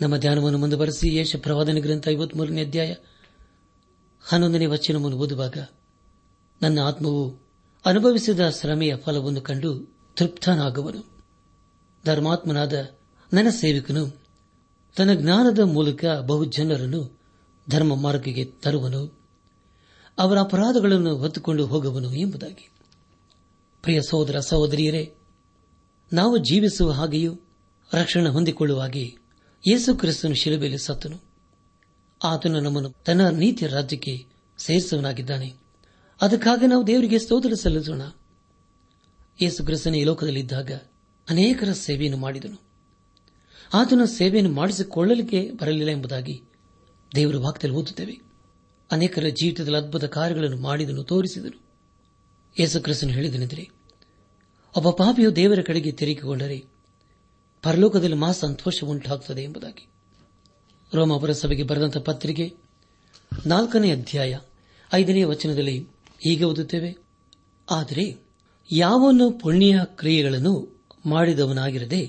[0.00, 2.94] ನಮ್ಮ ಧ್ಯಾನವನ್ನು ಮುಂದುವರೆಸಿ ಯೇಷ ಪ್ರವಾದನ ಗ್ರಂಥ ಐವತ್ಮೂರನೇ ಅಧ್ಯಾಯ
[4.22, 5.68] ಹನ್ನೊಂದನೇ ವಚನವನ್ನು ಓದುವಾಗ,
[6.62, 7.48] ನನ್ನ ಆತ್ಮವು
[7.84, 11.22] ಅನುಭವಿಸಿದ ಶ್ರಮೆಯ ಫಲವನ್ನು ಕಂಡು ತೃಪ್ತನಾಗುವನು.
[12.04, 12.72] ಧರ್ಮಾತ್ಮನಾದ
[13.32, 14.22] ನನ್ನ ಸೇವಕನು
[14.96, 17.20] ತನ್ನ ಜ್ಞಾನದ ಮೂಲಕ ಬಹುಜನರನ್ನು
[17.70, 19.20] ಧರ್ಮ ಮಾರ್ಗಕ್ಕೆ ತರುವನು.
[20.18, 22.70] ಅವರ ಅಪರಾಧಗಳನ್ನು ಹೊತ್ತುಕೊಂಡು ಹೋಗುವನು ಎಂಬುದಾಗಿ.
[23.82, 25.14] ಪ್ರಿಯ ಸಹೋದರ ಸಹೋದರಿಯರೇ,
[26.12, 27.34] ನಾವು ಜೀವಿಸುವ ಹಾಗೆಯೂ
[27.94, 29.27] ರಕ್ಷಣೆ ಹೊಂದಿಕೊಳ್ಳುವ ಹಾಗೆ
[29.66, 31.20] ಯೇಸು ಕ್ರಿಸ್ತನು ಶಿಲುಬೆಯಲ್ಲಿ ಸತ್ತನು.
[32.24, 34.26] ಆತನು ನಮ್ಮನ್ನು ತನ್ನ ನೀತಿ ರಾಜ್ಯಕ್ಕೆ
[34.58, 35.54] ಸೇರಿಸುವನಾಗಿದ್ದಾನೆ
[36.20, 38.02] ಅದಕ್ಕಾಗಿ ನಾವು ದೇವರಿಗೆ ಸ್ತೋತ್ರ ಸಲ್ಲಿಸೋಣ.
[39.42, 40.72] ಯೇಸು ಕ್ರಿಸ್ತನ ಈ ಲೋಕದಲ್ಲಿದ್ದಾಗ
[41.30, 42.62] ಅನೇಕರ ಸೇವೆಯನ್ನು ಮಾಡಿದನು.
[43.74, 46.42] ಆತನ ಸೇವೆಯನ್ನು ಮಾಡಿಸಿಕೊಳ್ಳಲಿಕ್ಕೆ ಬರಲಿಲ್ಲ ಎಂಬುದಾಗಿ
[47.14, 48.20] ದೇವರ ವಾಕ್ಯದಲ್ಲಿ ಓದುತ್ತೇವೆ.
[48.90, 51.60] ಅನೇಕರ ಜೀವಿತದಲ್ಲಿ ಅದ್ಭುತ ಕಾರ್ಯಗಳನ್ನು ಮಾಡಿದನು, ತೋರಿಸಿದನು.
[52.60, 53.68] ಯೇಸು ಕ್ರಿಸ್ತನು ಹೇಳಿದನೆಂದರೆ,
[54.76, 56.77] ಒಬ್ಬ ಪಾಪಿಯು ದೇವರ ಕಡೆಗೆ ತಿರುಗಿಕೊಂಡರೆ
[57.62, 59.86] ಪರಲೋಕದಲ್ಲಿ ಮಾ ಸಂತೋಷ ಉಂಟಾಗುತ್ತದೆ ಎಂಬುದಾಗಿ.
[60.94, 62.54] ರೋಮಾಪುರ ಸಭೆಗೆ ಬರೆದಂತಹ ಪತ್ರಿಕೆ
[63.46, 64.38] ನಾಲ್ಕನೇ ಅಧ್ಯಾಯ
[64.94, 65.78] ಐದನೇ ವಚನದಲ್ಲಿ
[66.20, 66.96] ಹೀಗೆ ಓದುತ್ತೇವೆ.
[67.70, 68.26] ಆದರೆ
[68.72, 72.06] ಯಾವನು ಪುಣ್ಯ ಕ್ರಿಯೆಗಳನ್ನು ಮಾಡಿದವನಾಗಿರದೆ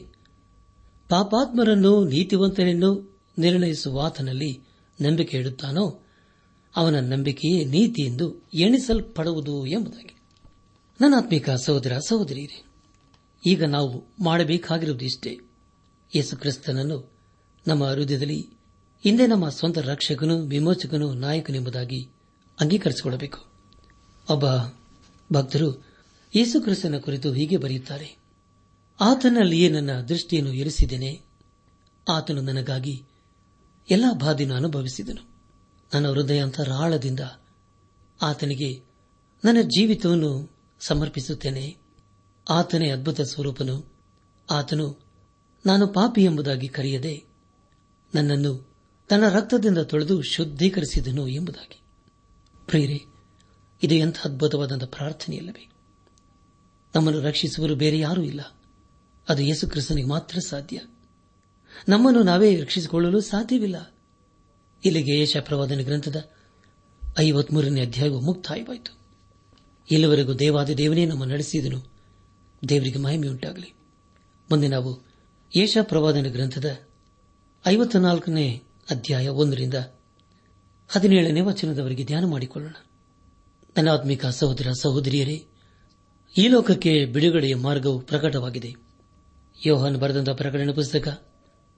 [1.09, 4.61] ಪಾಪಾತ್ಮರನ್ನು ನೀತಿವಂತನೆಂದು ನಿರ್ಣಯಿಸುವಾತನಲ್ಲಿ
[5.01, 6.05] ನಂಬಿಕೆ ಇಡುತ್ತಾನೋ,
[6.75, 10.15] ಅವನ ನಂಬಿಕೆಯೇ ನೀತಿ ಎಂದು ಎಣಿಸಲ್ಪಡುವುದು ಎಂಬುದಾಗಿ.
[11.01, 12.65] ನನ್ನ ಆತ್ಮಿಕ ಸಹೋದರ ಸಹೋದರಿಯರೇ
[13.45, 15.39] ಈಗ ನಾವು ಮಾಡಬೇಕಾಗಿರುವುದು ಇಷ್ಟೇ.
[16.15, 17.11] ಯೇಸು ಕ್ರಿಸ್ತನನ್ನು
[17.67, 18.49] ನಮ್ಮ ಹೃದಯದಲ್ಲಿ,
[19.03, 22.09] ಹಿಂದೆ ನಮ್ಮ ಸ್ವಂತ ರಕ್ಷಕನು ವಿಮೋಚಕನು ನಾಯಕನೆಂಬುದಾಗಿ
[22.59, 23.45] ಅಂಗೀಕರಿಸಿಕೊಳ್ಳಬೇಕು.
[24.29, 24.45] ಒಬ್ಬ
[25.33, 25.85] ಭಕ್ತರು
[26.35, 28.17] ಯೇಸು ಕ್ರಿಸ್ತನ ಕುರಿತು ಹೀಗೆ ಬರೆಯುತ್ತಾರೆ,
[28.99, 31.21] ಆತನಲ್ಲಿಯೇ ನನ್ನ ದೃಷ್ಟಿಯನ್ನು ಇರಿಸಿದ್ದೇನೆ.
[32.09, 33.03] ಆತನು ನನಗಾಗಿ
[33.89, 35.29] ಎಲ್ಲ ಬಾಧೆಯನ್ನು ಅನುಭವಿಸಿದನು.
[35.93, 37.19] ನನ್ನ ಹೃದಯಾಂತರಾಳದಿಂದ
[38.21, 38.81] ಆತನಿಗೆ
[39.45, 41.77] ನನ್ನ ಜೀವಿತವನ್ನು ಸಮರ್ಪಿಸುತ್ತೇನೆ.
[42.49, 43.93] ಆತನೇ ಅದ್ಭುತ ಸ್ವರೂಪನು.
[44.51, 44.99] ಆತನು,
[45.65, 47.23] ನಾನು ಪಾಪಿ ಎಂಬುದಾಗಿ ಕರೆಯದೆ,
[48.15, 48.69] ನನ್ನನ್ನು
[49.09, 51.81] ತನ್ನ ರಕ್ತದಿಂದ ತೊಳೆದು ಶುದ್ಧೀಕರಿಸಿದನು ಎಂಬುದಾಗಿ.
[52.65, 52.99] ಪ್ರೇರೆ
[53.83, 55.71] ಇದು ಎಂಥ ಅದ್ಭುತವಾದಂಥ ಪ್ರಾರ್ಥನೆಯಲ್ಲವೇ.
[56.95, 58.57] ನಮ್ಮನ್ನು ರಕ್ಷಿಸುವರು ಬೇರೆ ಯಾರೂ ಇಲ್ಲ.
[59.29, 60.79] ಅದು ಯೇಸು ಕ್ರಿಸ್ತನಿಗೆ ಮಾತ್ರ ಸಾಧ್ಯ.
[61.89, 63.93] ನಮ್ಮನ್ನು ನಾವೇ ರಕ್ಷಿಸಿಕೊಳ್ಳಲು ಸಾಧ್ಯವಿಲ್ಲ.
[64.85, 66.29] ಇಲ್ಲಿಗೆ ಯಶಪ್ರವಾದನ ಗ್ರಂಥದ
[67.19, 68.97] ಐವತ್ಮೂರನೇ ಅಧ್ಯಾಯವು ಮುಕ್ತಾಯವಾಯಿತು.
[69.91, 71.88] ಇಲ್ಲಿವರೆಗೂ ದೇವಾದಿ ದೇವನೇ ನಮ್ಮ ನಡೆಸಿದನು.
[72.69, 73.73] ದೇವರಿಗೆ ಮಹಿಮೆಯುಂಟಾಗಲಿ
[74.51, 75.05] ಮುಂದೆ ನಾವು
[75.55, 76.79] ಯೇಷ ಪ್ರವಾದನ ಗ್ರಂಥದ
[77.67, 79.73] ಐವತ್ತ ನಾಲ್ಕನೇ ಅಧ್ಯಾಯ ಒಂದರಿಂದ
[80.87, 82.73] ಹದಿನೇಳನೇ ವಚನದವರೆಗೆ ಧ್ಯಾನ ಮಾಡಿಕೊಳ್ಳೋಣ.
[83.77, 83.89] ನನ್ನ
[84.29, 85.45] ಸಹೋದರ ಸಹೋದರಿಯರೇ,
[86.37, 88.73] ಈ ಲೋಕಕ್ಕೆ ಬಿಡುಗಡೆಯ ಮಾರ್ಗವು ಪ್ರಕಟವಾಗಿದೆ.
[89.65, 91.27] ಯೋಹನ್ ಬರೆದಂತಹ ಪ್ರಕಟಣೆ ಪುಸ್ತಕ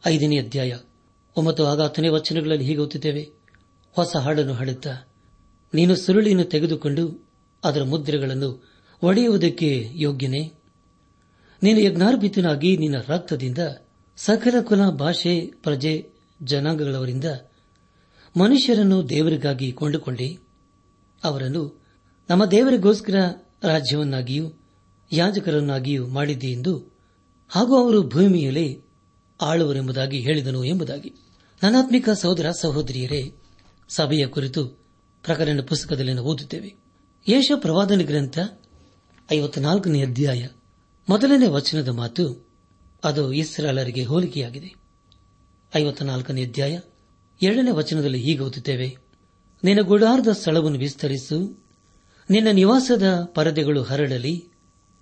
[0.05, 0.77] ಐದನೇ ಅಧ್ಯಾಯ
[1.35, 3.31] ಒಂಬತ್ತು ಆಗ ಹತ್ತನೇ ವಚನಗಳಲ್ಲಿ ಹೀಗೆ ಓದುತ್ತೇವೆ.
[3.91, 5.07] ಹೊಸ ಹಾಡನ್ನು ಹಾಡುತ್ತಾ
[5.73, 7.29] ನೀನು ಸುರುಳಿಯನ್ನು ತೆಗೆದುಕೊಂಡು
[7.63, 8.71] ಅದರ ಮುದ್ರೆಗಳನ್ನು
[9.03, 10.60] ಒಡೆಯುವುದಕ್ಕೆ ಯೋಗ್ಯನೇ?
[11.63, 13.57] ನೀನು ಯಜ್ಞಾರ್ಭಿತನಾಗಿ ನಿನ್ನ ರಕ್ತದಿಂದ
[14.17, 16.09] ಸಕಲ ಕುಲ ಭಾಷೆ ಪ್ರಜೆ
[16.43, 17.25] ಜನಾಂಗಗಳವರಿಂದ
[18.39, 20.37] ಮನುಷ್ಯರನ್ನು ದೇವರಿಗಾಗಿ ಕೊಂಡುಕೊಂಡೆ,
[21.23, 21.81] ಅವರನ್ನು
[22.29, 23.15] ನಮ್ಮ ದೇವರಿಗೋಸ್ಕರ
[23.63, 24.51] ರಾಜ್ಯವನ್ನಾಗಿಯೂ
[25.11, 26.97] ಯಾಜಕರನ್ನಾಗಿಯೂ ಮಾಡಿದ್ದಿ ಎಂದು
[27.49, 28.81] ಹಾಗೂ ಅವರು ಭೂಮಿಯಲ್ಲಿ
[29.41, 31.13] ಆಳುವರೆಂಬುದಾಗಿ ಹೇಳಿದನು ಎಂಬುದಾಗಿ.
[31.63, 33.35] ನನಾತ್ಮಿಕ ಸಹೋದರ ಸಹೋದರಿಯರೇ,
[33.89, 34.67] ಸಭೆಯ ಕುರಿತು
[35.23, 36.75] ಪ್ರಕರಣ ಪುಸ್ತಕದಲ್ಲಿ ಓದುತ್ತೇವೆ.
[37.27, 38.39] ಯೇಷ ಪ್ರವಾದನ ಗ್ರಂಥ
[39.33, 40.47] ಐವತ್ನಾಲ್ಕನೇ ಅಧ್ಯಾಯ.
[41.09, 42.49] ಮೊದಲನೇ ವಚನದ ಮಾತು
[43.03, 44.75] ಅದು ಇಸ್ರಾಲರಿಗೆ ಹೋಲಿಕೆಯಾಗಿದೆ.
[45.75, 46.79] ಐವತ್ನಾಲ್ಕನೇ ಅಧ್ಯಾಯ
[47.41, 48.97] ಎರಡನೇ ವಚನದಲ್ಲಿ ಹೀಗೆ ಓದುತ್ತೇವೆ.
[49.63, 51.65] ನಿನ್ನ ಗುಡಾರದ ಸ್ಥಳವನ್ನು ವಿಸ್ತರಿಸು.
[52.29, 54.47] ನಿನ್ನ ನಿವಾಸದ ಪರದೆಗಳು ಹರಡಲಿ.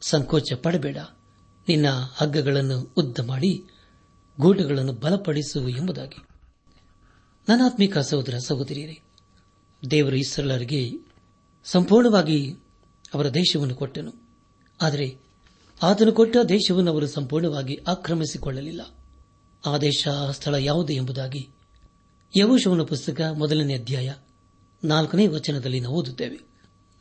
[0.01, 0.97] ಸಂಕೋಚ ಪಡಬೇಡ.
[1.67, 1.85] ನಿನ್ನ
[2.15, 3.63] ಹಗ್ಗಗಳನ್ನು ಉದ್ದ ಮಾಡಿ
[4.41, 6.23] ಗೂಟಗಳನ್ನು ಬಲಪಡಿಸು ಎಂಬುದಾಗಿ.
[7.49, 8.99] ನನಾತ್ಮಿಕ ಸಹೋದರ ಸಹೋದರಿಯರೇ,
[9.91, 10.91] ದೇವರು ಇಸ್ರಲರಿಗೆ
[11.63, 12.55] ಸಂಪೂರ್ಣವಾಗಿ
[13.13, 14.13] ಅವರ ದೇಶವನ್ನು ಕೊಟ್ಟನು.
[14.81, 15.28] ಆದರೆ
[15.83, 18.81] ಆತನು ಕೊಟ್ಟ ದೇಶವನ್ನು ಅವರು ಸಂಪೂರ್ಣವಾಗಿ ಆಕ್ರಮಿಸಿಕೊಳ್ಳಲಿಲ್ಲ.
[19.65, 21.49] ಆ ದೇಶ, ಸ್ಥಳ ಯಾವುದು ಎಂಬುದಾಗಿ
[22.37, 24.13] ಯವಶವನ ಪುಸ್ತಕ ಮೊದಲನೇ ಅಧ್ಯಾಯ
[24.83, 26.39] ನಾಲ್ಕನೇ ವಚನದಲ್ಲಿ ನಾವು ಓದುತ್ತೇವೆ.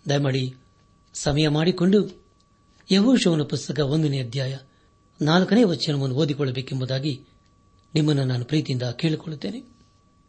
[0.08, 0.54] ದಯಮಾಡಿ
[1.14, 2.24] ಸಮಯ ಮಾಡಿಕೊಂಡು
[2.92, 4.58] ಯಹೋಶವನ ಪುಸ್ತಕ ಒಂದನೇ ಅಧ್ಯಾಯ
[5.22, 7.24] ನಾಲ್ಕನೇ ವಚನವನ್ನು ಓದಿಕೊಳ್ಳಬೇಕೆಂಬುದಾಗಿ
[7.94, 9.62] ನಿಮ್ಮನ್ನು ನಾನು ಪ್ರೀತಿಯಿಂದ ಕೇಳಿಕೊಳ್ಳುತ್ತೇನೆ.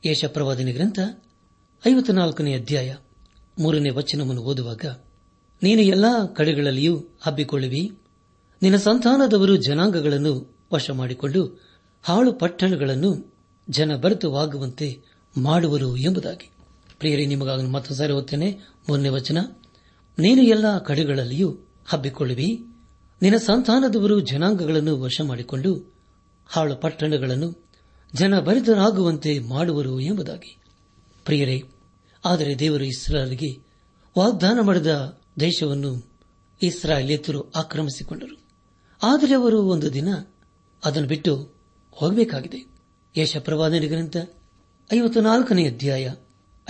[0.06, 1.00] ಯಶಪ್ರವಾದನೆ ಗ್ರಂಥ
[1.88, 2.96] ಐವತ್ನಾಲ್ಕನೇ ಅಧ್ಯಾಯ
[3.60, 4.86] ಮೂರನೇ ವಚನವನ್ನು ಓದುವಾಗ,
[5.64, 7.99] ನೀನು ಎಲ್ಲಾ ಕಡೆಗಳಲ್ಲಿಯೂ ಹಬ್ಬಿಕೊಳ್ಳುವಿ
[8.62, 11.64] ನಿನ್ನ ಸಂತಾನದವರು ಜನಾಂಗಗಳನ್ನು ವಶ ಮಾಡಿಕೊಂಡು
[12.04, 13.34] ಹಾಳು ಪಟ್ಟಣಗಳನ್ನು
[13.70, 15.02] ಜನ ಭರಿತವಾಗುವಂತೆ
[15.38, 16.52] ಮಾಡುವರು ಎಂಬುದಾಗಿ.
[17.00, 18.60] ಪ್ರಿಯರೇ, ನಿಮಗಾಗ ಮತ್ತೊಂದು ಸಾರಿ ಓದ್ತೇನೆ.
[18.90, 19.38] ಮೊನ್ನೆ ವಚನ.
[20.20, 22.66] ನೀನು ಎಲ್ಲ ಕಡೆಗಳಲ್ಲಿಯೂ ಹಬ್ಬಿಕೊಳ್ಳುವಿ.
[23.22, 25.94] ನಿನ್ನ ಸಂತಾನದವರು ಜನಾಂಗಗಳನ್ನು ವಶ ಮಾಡಿಕೊಂಡು
[26.48, 27.68] ಹಾಳು ಪಟ್ಟಣಗಳನ್ನು
[28.14, 30.58] ಜನ ಭರಿತರಾಗುವಂತೆ ಮಾಡುವರು ಎಂಬುದಾಗಿ.
[31.26, 31.64] ಪ್ರಿಯರೇ,
[32.26, 33.54] ಆದರೆ ದೇವರು ಇಸ್ರಾಯಲ್ಗೆ
[34.20, 36.10] ವಾಗ್ದಾನ ಮಾಡಿದ ದೇಶವನ್ನು
[36.62, 38.39] ಇಸ್ರಾಯೇಲಿಯತರು ಆಕ್ರಮಿಸಿಕೊಂಡರು.
[39.04, 40.08] ಆದರೆ ಅವರು ಒಂದು ದಿನ
[40.86, 41.56] ಅದನ್ನು ಬಿಟ್ಟು
[41.92, 42.68] ಹೋಗಬೇಕಾಗಿದೆ.
[43.18, 44.18] ಯಶ ಪ್ರವಾದನೆ ಗ್ರಂಥ
[44.94, 46.14] ಐವತ್ತು ನಾಲ್ಕನೇ ಅಧ್ಯಾಯ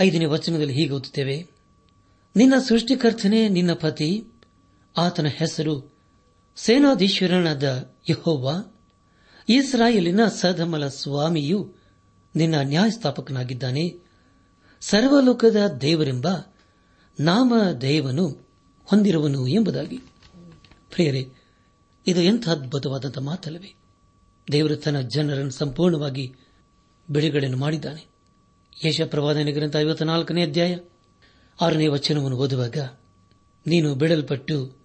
[0.00, 1.50] ಐದನೇ ವಚನದಲ್ಲಿ ಹೀಗೆ ಓದುತ್ತೇವೆ.
[2.36, 4.26] ನಿನ್ನ ಸೃಷ್ಟಿಕರ್ತನೇ ನಿನ್ನ ಪತಿ,
[4.96, 5.92] ಆತನ ಹೆಸರು
[6.56, 8.64] ಸೇನಾಧೀಶ್ವರನಾದ ಯಹೋವ.
[9.48, 11.74] ಇಸ್ರಾಯೇಲಿನ ಸದಮಲ ಸ್ವಾಮಿಯು
[12.36, 13.98] ನಿನ್ನ ನ್ಯಾಯಸ್ಥಾಪಕನಾಗಿದ್ದಾನೆ.
[14.80, 16.28] ಸರ್ವಲೋಕದ ದೇವರೆಂಬ
[17.20, 18.28] ನಾಮ ದೇವನು
[18.84, 19.96] ಹೊಂದಿರುವನು ಎಂಬುದಾಗಿ.
[20.90, 21.32] ಪ್ರಿಯರೇ
[22.06, 23.74] ಇದು ಎಂಥ ಅದ್ಭುತವಾದಂತಹ ಮಾತಲ್ಲವೇ?
[24.52, 26.34] ದೇವರು ತನ್ನ ಜನರನ್ನು ಸಂಪೂರ್ಣವಾಗಿ
[27.10, 28.06] ಬಿಡುಗಡೆಯನ್ನು ಮಾಡಿದ್ದಾನೆ.
[28.86, 30.78] ಯಶ ಪ್ರವಾದನೆ ಗ್ರಂಥ ಐವತ್ತ ನಾಲ್ಕನೇ ಅಧ್ಯಾಯ.
[31.60, 32.76] ಆರನೇ ವಚನವನ್ನು ಓದುವಾಗ,
[33.66, 34.76] ನೀನು ಬಿಡಲ್ಪಟ್ಟು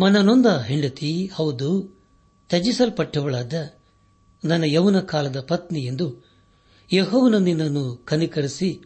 [0.00, 1.98] ಮನನೊಂದ ಹೆಂಡತಿ, ಹೌದು,
[2.48, 3.52] ತ್ಯಜಿಸಲ್ಪಟ್ಟವಳಾದ
[4.44, 6.26] ನನ್ನ ಯೌವನ ಕಾಲದ ಪತ್ನಿ ಎಂದು
[6.92, 8.80] ಯಹೋವನು ನಿನ್ನನ್ನು ಕನಿಕರಿಸಿ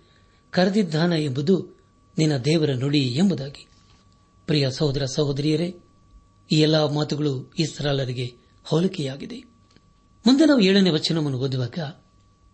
[0.51, 1.81] ಕರೆದಿದ್ದಾನ ಎಂಬುದು
[2.19, 3.67] ನಿನ್ನ ದೇವರ ನುಡಿ ಎಂಬುದಾಗಿ.
[4.47, 5.77] ಪ್ರಿಯ ಸಹೋದರ ಸಹೋದರಿಯರೇ
[6.51, 9.41] ಈ ಎಲ್ಲಾ ಮಾತುಗಳು ಇಸ್ರಾಲರಿಗೆ ಹೋಲಿಕೆಯಾಗಿದೆ.
[10.27, 11.79] ಮುಂದೆ ನಾವು ಏಳನೇ ವಚನವನ್ನು ಓದುವಾಗ,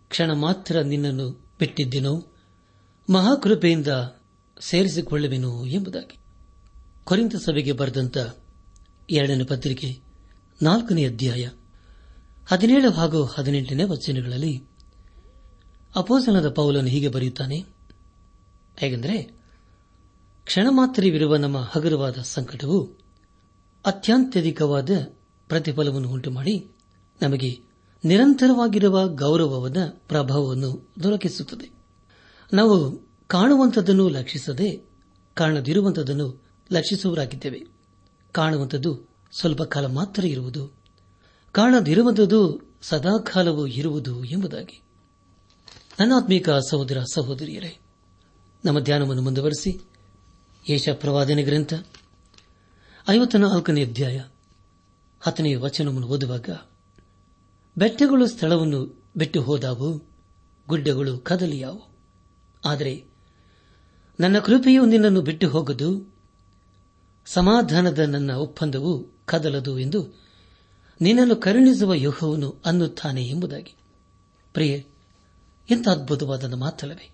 [0.09, 1.29] ಕ್ಷಣ ಮಾತ್ರ ನಿನ್ನನ್ನು
[1.59, 2.33] ಬಿಟ್ಟಿದ್ದೆನೋ,
[3.09, 3.87] ಮಹಾಕೃಪೆಯಿಂದ
[4.59, 6.17] ಸೇರಿಸಿಕೊಳ್ಳುವೆನು ಎಂಬುದಾಗಿ.
[7.03, 8.17] ಕೊರಿಂತ ಸಭೆಗೆ ಬರೆದಂತ
[9.09, 10.01] ಎರಡನೇ ಪತ್ರಿಕೆ,
[10.61, 11.49] ನಾಲ್ಕನೇ ಅಧ್ಯಾಯ,
[12.47, 14.63] ಹದಿನೇಳು ಹಾಗೂ ಹದಿನೆಂಟನೇ ವಚನಗಳಲ್ಲಿ
[15.95, 17.65] ಅಪೋಸನದ ಪೌಲನ್ನು ಹೀಗೆ ಬರೆಯುತ್ತಾನೆ,
[18.77, 19.23] ಹೇಗೆಂದರೆ,
[20.45, 23.02] ಕ್ಷಣ ಮಾತ್ರವಿರುವ ನಮ್ಮ ಹಗುರವಾದ ಸಂಕಟವು
[23.85, 24.89] ಅತ್ಯಂತ್ಯಧಿಕವಾದ
[25.47, 26.71] ಪ್ರತಿಫಲವನ್ನು ಉಂಟುಮಾಡಿ
[27.21, 27.59] ನಮಗೆ
[28.05, 31.71] ನಿರಂತರವಾಗಿರುವ ಗೌರವವಾದ ಪ್ರಭಾವವನ್ನು ದೊರಕಿಸುತ್ತದೆ.
[32.53, 34.89] ನಾವು ಕಾಣುವಂಥದ್ದನ್ನು ಲಕ್ಷಿಸದೆ
[35.33, 37.67] ಕಾಣದಿರುವಂಥದ್ದನ್ನು ಲಕ್ಷಿಸುವರಾಗಿದ್ದೇವೆ
[38.31, 40.71] ಕಾಣುವಂಥದ್ದು ಸ್ವಲ್ಪ ಕಾಲ ಮಾತ್ರ ಇರುವುದು,
[41.51, 44.81] ಕಾಣದಿರುವಂಥದ್ದು ಸದಾಕಾಲವೂ ಇರುವುದು ಎಂಬುದಾಗಿ.
[45.99, 47.79] ನನ್ನಾತ್ಮೀಕ ಸಹೋದರ ಸಹೋದರಿಯರೇ,
[48.65, 49.81] ನಮ್ಮ ಧ್ಯಾನವನ್ನು ಮುಂದುವರೆಸಿ
[50.69, 51.73] ಯೇಷ ಪ್ರವಾದನೆ ಗ್ರಂಥ
[53.09, 54.23] ಐವತ್ತ ನಾಲ್ಕನೇ ಅಧ್ಯಾಯ
[55.19, 56.49] ಹತ್ತನೇ ವಚನವನ್ನು ಓದುವಾಗ,
[57.77, 60.03] ಬೆಟ್ಟಗಳು ಸ್ಥಳವನ್ನು ಬಿಟ್ಟು ಹೋದಾವು,
[60.67, 61.89] ಗುಡ್ಡಗಳು ಕದಲಿಯಾವು.
[62.65, 63.05] ಆದರೆ
[64.19, 66.15] ನನ್ನ ಕೃಪೆಯು ನಿನ್ನನ್ನು ಬಿಟ್ಟು ಹೋಗದು,
[67.25, 70.07] ಸಮಾಧಾನದ ನನ್ನ ಒಪ್ಪಂದವು ಕದಲದು ಎಂದು
[71.01, 73.75] ನಿನ್ನನ್ನು ಕರುಣಿಸುವ ಯೋಹವನ್ನು ಅನ್ನುತ್ತಾನೆ ಎಂಬುದಾಗಿ.
[74.53, 74.85] ಪ್ರಿಯೆ,
[75.69, 77.11] ಎಂಥ ಅದ್ಭುತವಾದ ಮಾತಲ್ಲವೇ.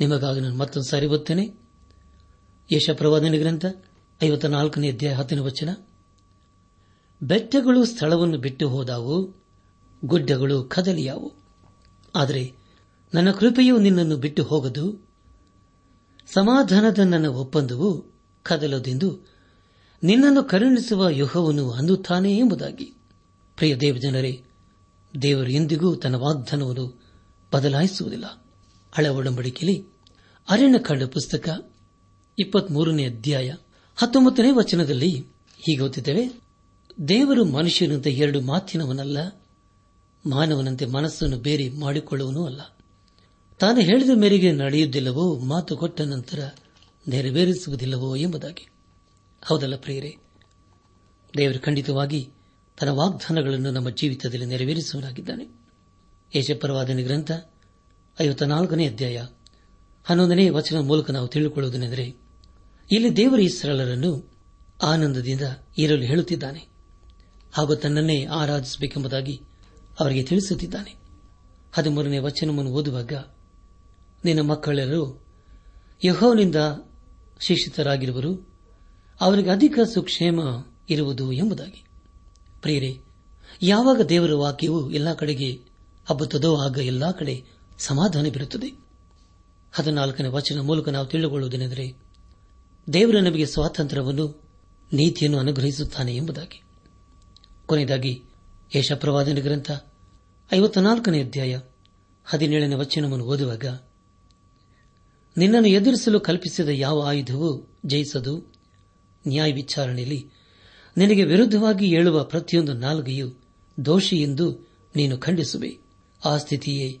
[0.00, 1.54] ನಿಮಗಾಗಿ ನಾನು ಮತ್ತೊಂದು ಸಾರಿ ಓದ್ತೇನೆ.
[2.72, 3.64] ಯಶಪ್ರವಾದನೆ ಗ್ರಂಥ
[4.22, 5.68] ಐವತ್ತ ನಾಲ್ಕನೇ ಅಧ್ಯಾಯ ಹತ್ತನೇ ವಚನ.
[7.22, 9.34] ಬೆಟ್ಟಗಳು ಸ್ಥಳವನ್ನು ಬಿಟ್ಟು ಹೋದಾವು,
[10.04, 11.32] ಗುಡ್ಡಗಳು ಕದಲಿಯಾವು.
[12.14, 12.52] ಆದರೆ
[13.14, 15.08] ನನ್ನ ಕೃಪೆಯು ನಿನ್ನನ್ನು ಬಿಟ್ಟು ಹೋಗದು,
[16.26, 19.18] ಸಮಾಧಾನದ ನನ್ನ ಒಪ್ಪಂದವು ಕದಲದೆಂದು
[20.02, 22.94] ನಿನ್ನನ್ನು ಕರುಣಿಸುವ ಯುಹವನ್ನು ಅನ್ನುತ್ತಾನೆ ಎಂಬುದಾಗಿ.
[23.56, 24.42] ಪ್ರಿಯ ದೇವಜನರೇ,
[25.22, 27.02] ದೇವರು ಎಂದಿಗೂ ತನ್ನ ವಾಗ್ದಾನವನ್ನು
[27.54, 28.46] ಬದಲಾಯಿಸುವುದಿಲ್ಲ.
[28.92, 29.88] ಹಳೆ ಒಡಂಬಡಿಕೆಯಲ್ಲಿ
[30.48, 31.72] ಅರಣ್ಯಕಾಂಡ ಪುಸ್ತಕ,
[32.38, 33.54] ಇಪ್ಪತ್ಮೂರನೇ ಅಧ್ಯಾಯ.
[33.96, 35.10] ಹತ್ತೊಂಬತ್ತನೇ ವಚನದಲ್ಲಿ
[35.58, 36.40] ಹೀಗೆ ಓದಿದ್ದೇವೆ
[37.08, 39.42] ದೇವರು ಮನುಷ್ಯನಂತೆ ಎರಡು ಮಾತಿನವನಲ್ಲ,
[40.26, 42.60] ಮಾನವನಂತೆ ಮನಸ್ಸನ್ನು ಬೇರೆ ಮಾಡಿಕೊಳ್ಳುವನೂ ಅಲ್ಲ.
[43.58, 46.48] ತಾನು ಹೇಳಿದ ಮೇರೆಗೆ ನಡೆಯುವುದಿಲ್ಲವೋ, ಮಾತು ಕೊಟ್ಟ ನಂತರ
[47.08, 48.68] ನೆರವೇರಿಸುವುದಿಲ್ಲವೋ ಎಂಬುದಾಗಿ.
[49.44, 50.16] ಹೌದಲ್ಲ ಪ್ರಿಯರೇ,
[51.36, 52.30] ದೇವರು ಖಂಡಿತವಾಗಿ
[52.80, 55.64] ತನ್ನ ವಾಗ್ದಾನಗಳನ್ನು ನಮ್ಮ ಜೀವಿತದಲ್ಲಿ ನೆರವೇರಿಸುವನಾಗಿದ್ದಾನೆ
[56.34, 57.30] ಯಶಪರವಾದನೆ ಗ್ರಂಥ
[58.20, 59.26] ಐವತ್ತ ನಾಲ್ಕನೇ ಅಧ್ಯಾಯ
[60.04, 62.23] ಹನ್ನೊಂದನೇ ವಚನ ಮೂಲಕ ನಾವು ತಿಳಿದುಕೊಳ್ಳುವುದನೆಂದರೆ
[62.92, 64.30] ಇಲ್ಲಿ ದೇವರ ಇಸ್ರಾಲರನ್ನು
[64.82, 65.40] ಆನಂದದಿಂದ
[65.78, 66.68] ಇರಲು ಹೇಳುತ್ತಿದ್ದಾನೆ.
[67.52, 69.40] ಹಾಗೂ ತನ್ನನ್ನೇ ಆರಾಧಿಸಬೇಕೆಂಬುದಾಗಿ
[70.00, 70.94] ಅವರಿಗೆ ತಿಳಿಸುತ್ತಿದ್ದಾನೆ.
[71.72, 73.12] ಹದಿಮೂರನೇ ವಚನವನ್ನು ಓದುವಾಗ,
[74.24, 75.24] ನಿನ್ನ ಮಕ್ಕಳೆಲ್ಲರೂ
[76.04, 76.56] ಯಹೋನಿಂದ
[77.40, 78.56] ಶಿಕ್ಷಿತರಾಗಿರುವರು
[79.20, 80.40] ಅವರಿಗೆ ಅಧಿಕ ಸುಕ್ಷೇಮ
[80.90, 81.84] ಇರುವುದು ಎಂಬುದಾಗಿ.
[82.62, 82.98] ಪ್ರಿಯರೇ,
[83.62, 85.60] ಯಾವಾಗ ದೇವರ ವಾಕ್ಯವು ಎಲ್ಲಾ ಕಡೆಗೆ
[86.06, 87.44] ಹಬ್ಬುತ್ತದೋ ಆಗ ಎಲ್ಲಾ ಕಡೆ
[87.78, 88.72] ಸಮಾಧಾನ ಬೀರುತ್ತದೆ.
[89.72, 92.03] ಹದಿನಾಲ್ಕನೇ ವಚನ ಮೂಲಕ ನಾವು ತಿಳಿದುಕೊಳ್ಳುವುದೇನೆಂದರೆ
[92.92, 94.42] ದೇವರ ನಮಗೆ ಸ್ವಾತಂತ್ರ್ಯವನ್ನು,
[94.92, 96.62] ನೀತಿಯನ್ನು ಅನುಗ್ರಹಿಸುತ್ತಾನೆ ಎಂಬುದಾಗಿ.
[97.66, 98.22] ಕೊನೆಯದಾಗಿ
[98.76, 99.70] ಯಶಪ್ರವಾದನ ಗ್ರಂಥ
[100.52, 101.60] ಐವತ್ನಾಲ್ಕನೇ ಅಧ್ಯಾಯ,
[102.24, 103.64] ಹದಿನೇಳನೇ ವಚನವನ್ನು ಓದುವಾಗ,
[105.36, 108.52] ನಿನ್ನನ್ನು ಎದುರಿಸಲು ಕಲ್ಪಿಸಿದ ಯಾವ ಆಯುಧವೂ ಜಯಿಸದು?
[109.28, 110.30] ನ್ಯಾಯ ವಿಚಾರಣೆಯಲ್ಲಿ
[110.96, 113.34] ನಿನಗೆ ವಿರುದ್ಧವಾಗಿ ಏಳುವ ಪ್ರತಿಯೊಂದು ನಾಲ್ಗೆಯು
[113.84, 115.78] ದೋಷಿ ಎಂದು ನೀನು ಖಂಡಿಸುವೆ.
[116.24, 117.00] ಆ ಸ್ಥಿತಿಯೇ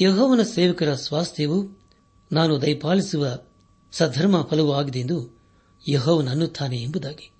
[0.00, 1.80] ಯಹೋವನ ಸೇವಕರ ಸ್ವಾಸ್ಥ್ಯವು,
[2.32, 3.38] ನಾನು ದಯಪಾಲಿಸುವ
[3.92, 5.40] ಸಧರ್ಮ ಫಲವೂ ಎಂದು
[5.88, 7.30] ಯಹೋವನ ಎಂಬುದಾಗಿ.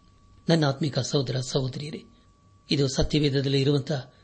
[0.48, 2.04] ನನ್ನ ಆತ್ಮಿಕ ಸಹೋದರ, ಸಹೋದರಿಯರೇ,
[2.70, 4.14] ಇದು ಸತ್ಯವೇದದಲ್ಲಿ ಇರುವಂತಹ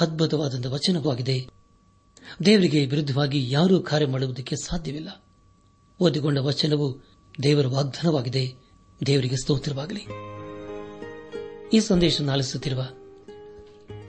[0.00, 1.46] ಅದ್ಭುತವಾದ ವಚನವಾಗಿದೆ.
[2.44, 5.24] ದೇವರಿಗೆ ವಿರುದ್ಧವಾಗಿ ಯಾರೂ ಕಾರ್ಯ ಮಾಡುವುದಕ್ಕೆ ಸಾಧ್ಯವಿಲ್ಲ.
[6.00, 6.98] ಓದಿಕೊಂಡ ವಚನವು
[7.42, 8.54] ದೇವರ ವಾಗ್ದಾನವಾಗಿದೆ.
[9.06, 10.00] ದೇವರಿಗೆ ಸ್ತೋತ್ರವಾಗಲಿ.
[11.72, 12.88] ಈ ಸಂದೇಶ ಆಲಿಸುತ್ತಿರುವ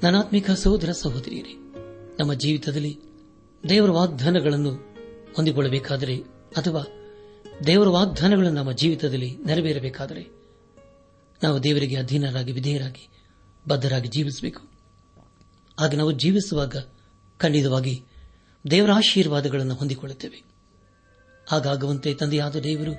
[0.04, 1.54] ನನಾತ್ಮಿಕ ಸಹೋದರ, ಸಹೋದರಿಯರೇ,
[2.20, 3.00] ನಮ್ಮ ಜೀವಿತದಲ್ಲಿ
[3.70, 4.72] ದೇವರ ವಾಗ್ದಾನಗಳನ್ನು
[5.36, 6.18] ಹೊಂದಿಕೊಳ್ಳಬೇಕಾದರೆ
[6.58, 6.84] ಅಥವಾ
[7.66, 10.28] ದೇವರ ವಾಗ್ದಾನಗಳನ್ನು ನಮ್ಮ ಜೀವಿತದಲ್ಲಿ ನೆರವೇರಬೇಕಾದರೆ
[11.44, 13.10] ನಾವು ದೇವರಿಗೆ ಅಧೀನರಾಗಿ, ವಿಧೇಯರಾಗಿ,
[13.68, 14.72] ಬದ್ಧರಾಗಿ ಜೀವಿಸಬೇಕು.
[15.80, 16.76] ಆಗ ನಾವು ಜೀವಿಸುವಾಗ
[17.38, 18.04] ಖಂಡಿತವಾಗಿ
[18.72, 20.44] ದೇವರ ಆಶೀರ್ವಾದಗಳನ್ನು ಹೊಂದಿಕೊಳ್ಳುತ್ತೇವೆ.
[21.48, 22.92] ಹಾಗಾಗುವಂತೆ ತಂದೆಯಾದ ದೇವರು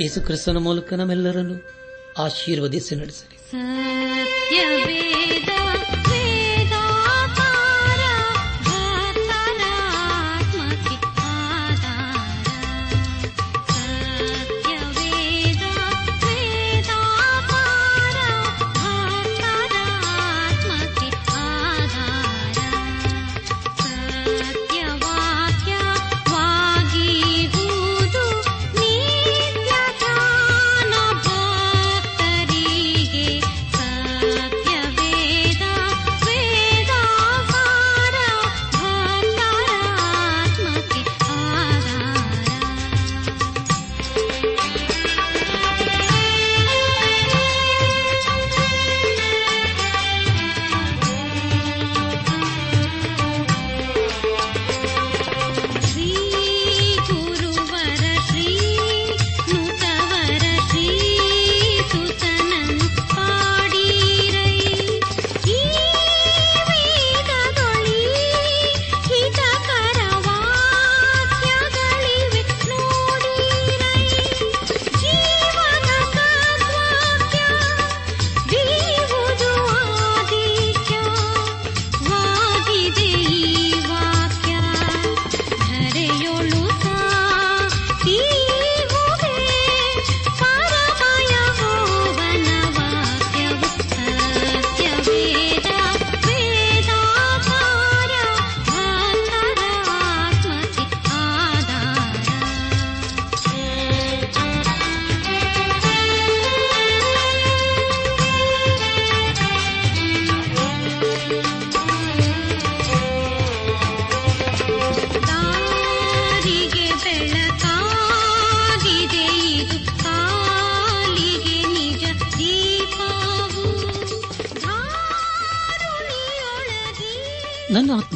[0.00, 1.54] ಯೇಸು ಕ್ರಿಸ್ತನ ಮೂಲಕ ನಮ್ಮೆಲ್ಲರನ್ನು
[2.18, 5.09] ಆಶೀರ್ವದಿಸಿ ನಡೆಸಲಿ.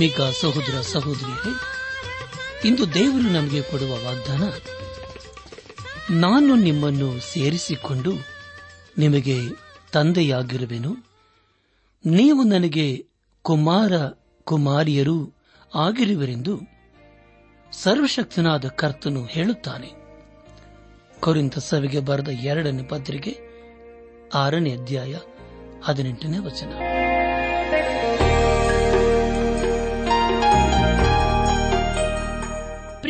[0.05, 1.53] ಆತ್ಮಿಕ ಸಹೋದರ ಸಹೋದರಿಯರೇ,
[2.69, 4.43] ಇಂದು ದೇವರು ನಮಗೆ ಕೊಡುವ ವಾಗ್ದಾನ,
[6.11, 8.13] ನಾನು ನಿಮ್ಮನ್ನು ಸೇರಿಸಿಕೊಂಡು
[8.99, 9.37] ನಿಮಗೆ
[9.93, 10.93] ತಂದೆಯಾಗಿರುವೆನು.
[12.05, 13.07] ನೀವು ನನಗೆ
[13.43, 13.93] ಕುಮಾರ
[14.45, 15.35] ಕುಮಾರಿಯರು
[15.75, 16.61] ಆಗಿರುವರೆಂದು
[17.73, 19.91] ಸರ್ವಶಕ್ತನಾದ ಕರ್ತನು ಹೇಳುತ್ತಾನೆ.
[21.21, 23.35] ಕೊರಿಂತ ಸಭೆಗೆ ಬರೆದ ಎರಡನೇ ಪತ್ರಿಕೆ,
[24.35, 25.15] ಆರನೇ ಅಧ್ಯಾಯ,
[25.85, 26.94] ಹದಿನೆಂಟನೇ ವಚನ.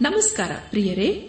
[0.00, 1.28] ನಮಸ್ಕಾರ ಪ್ರಿಯರೇ.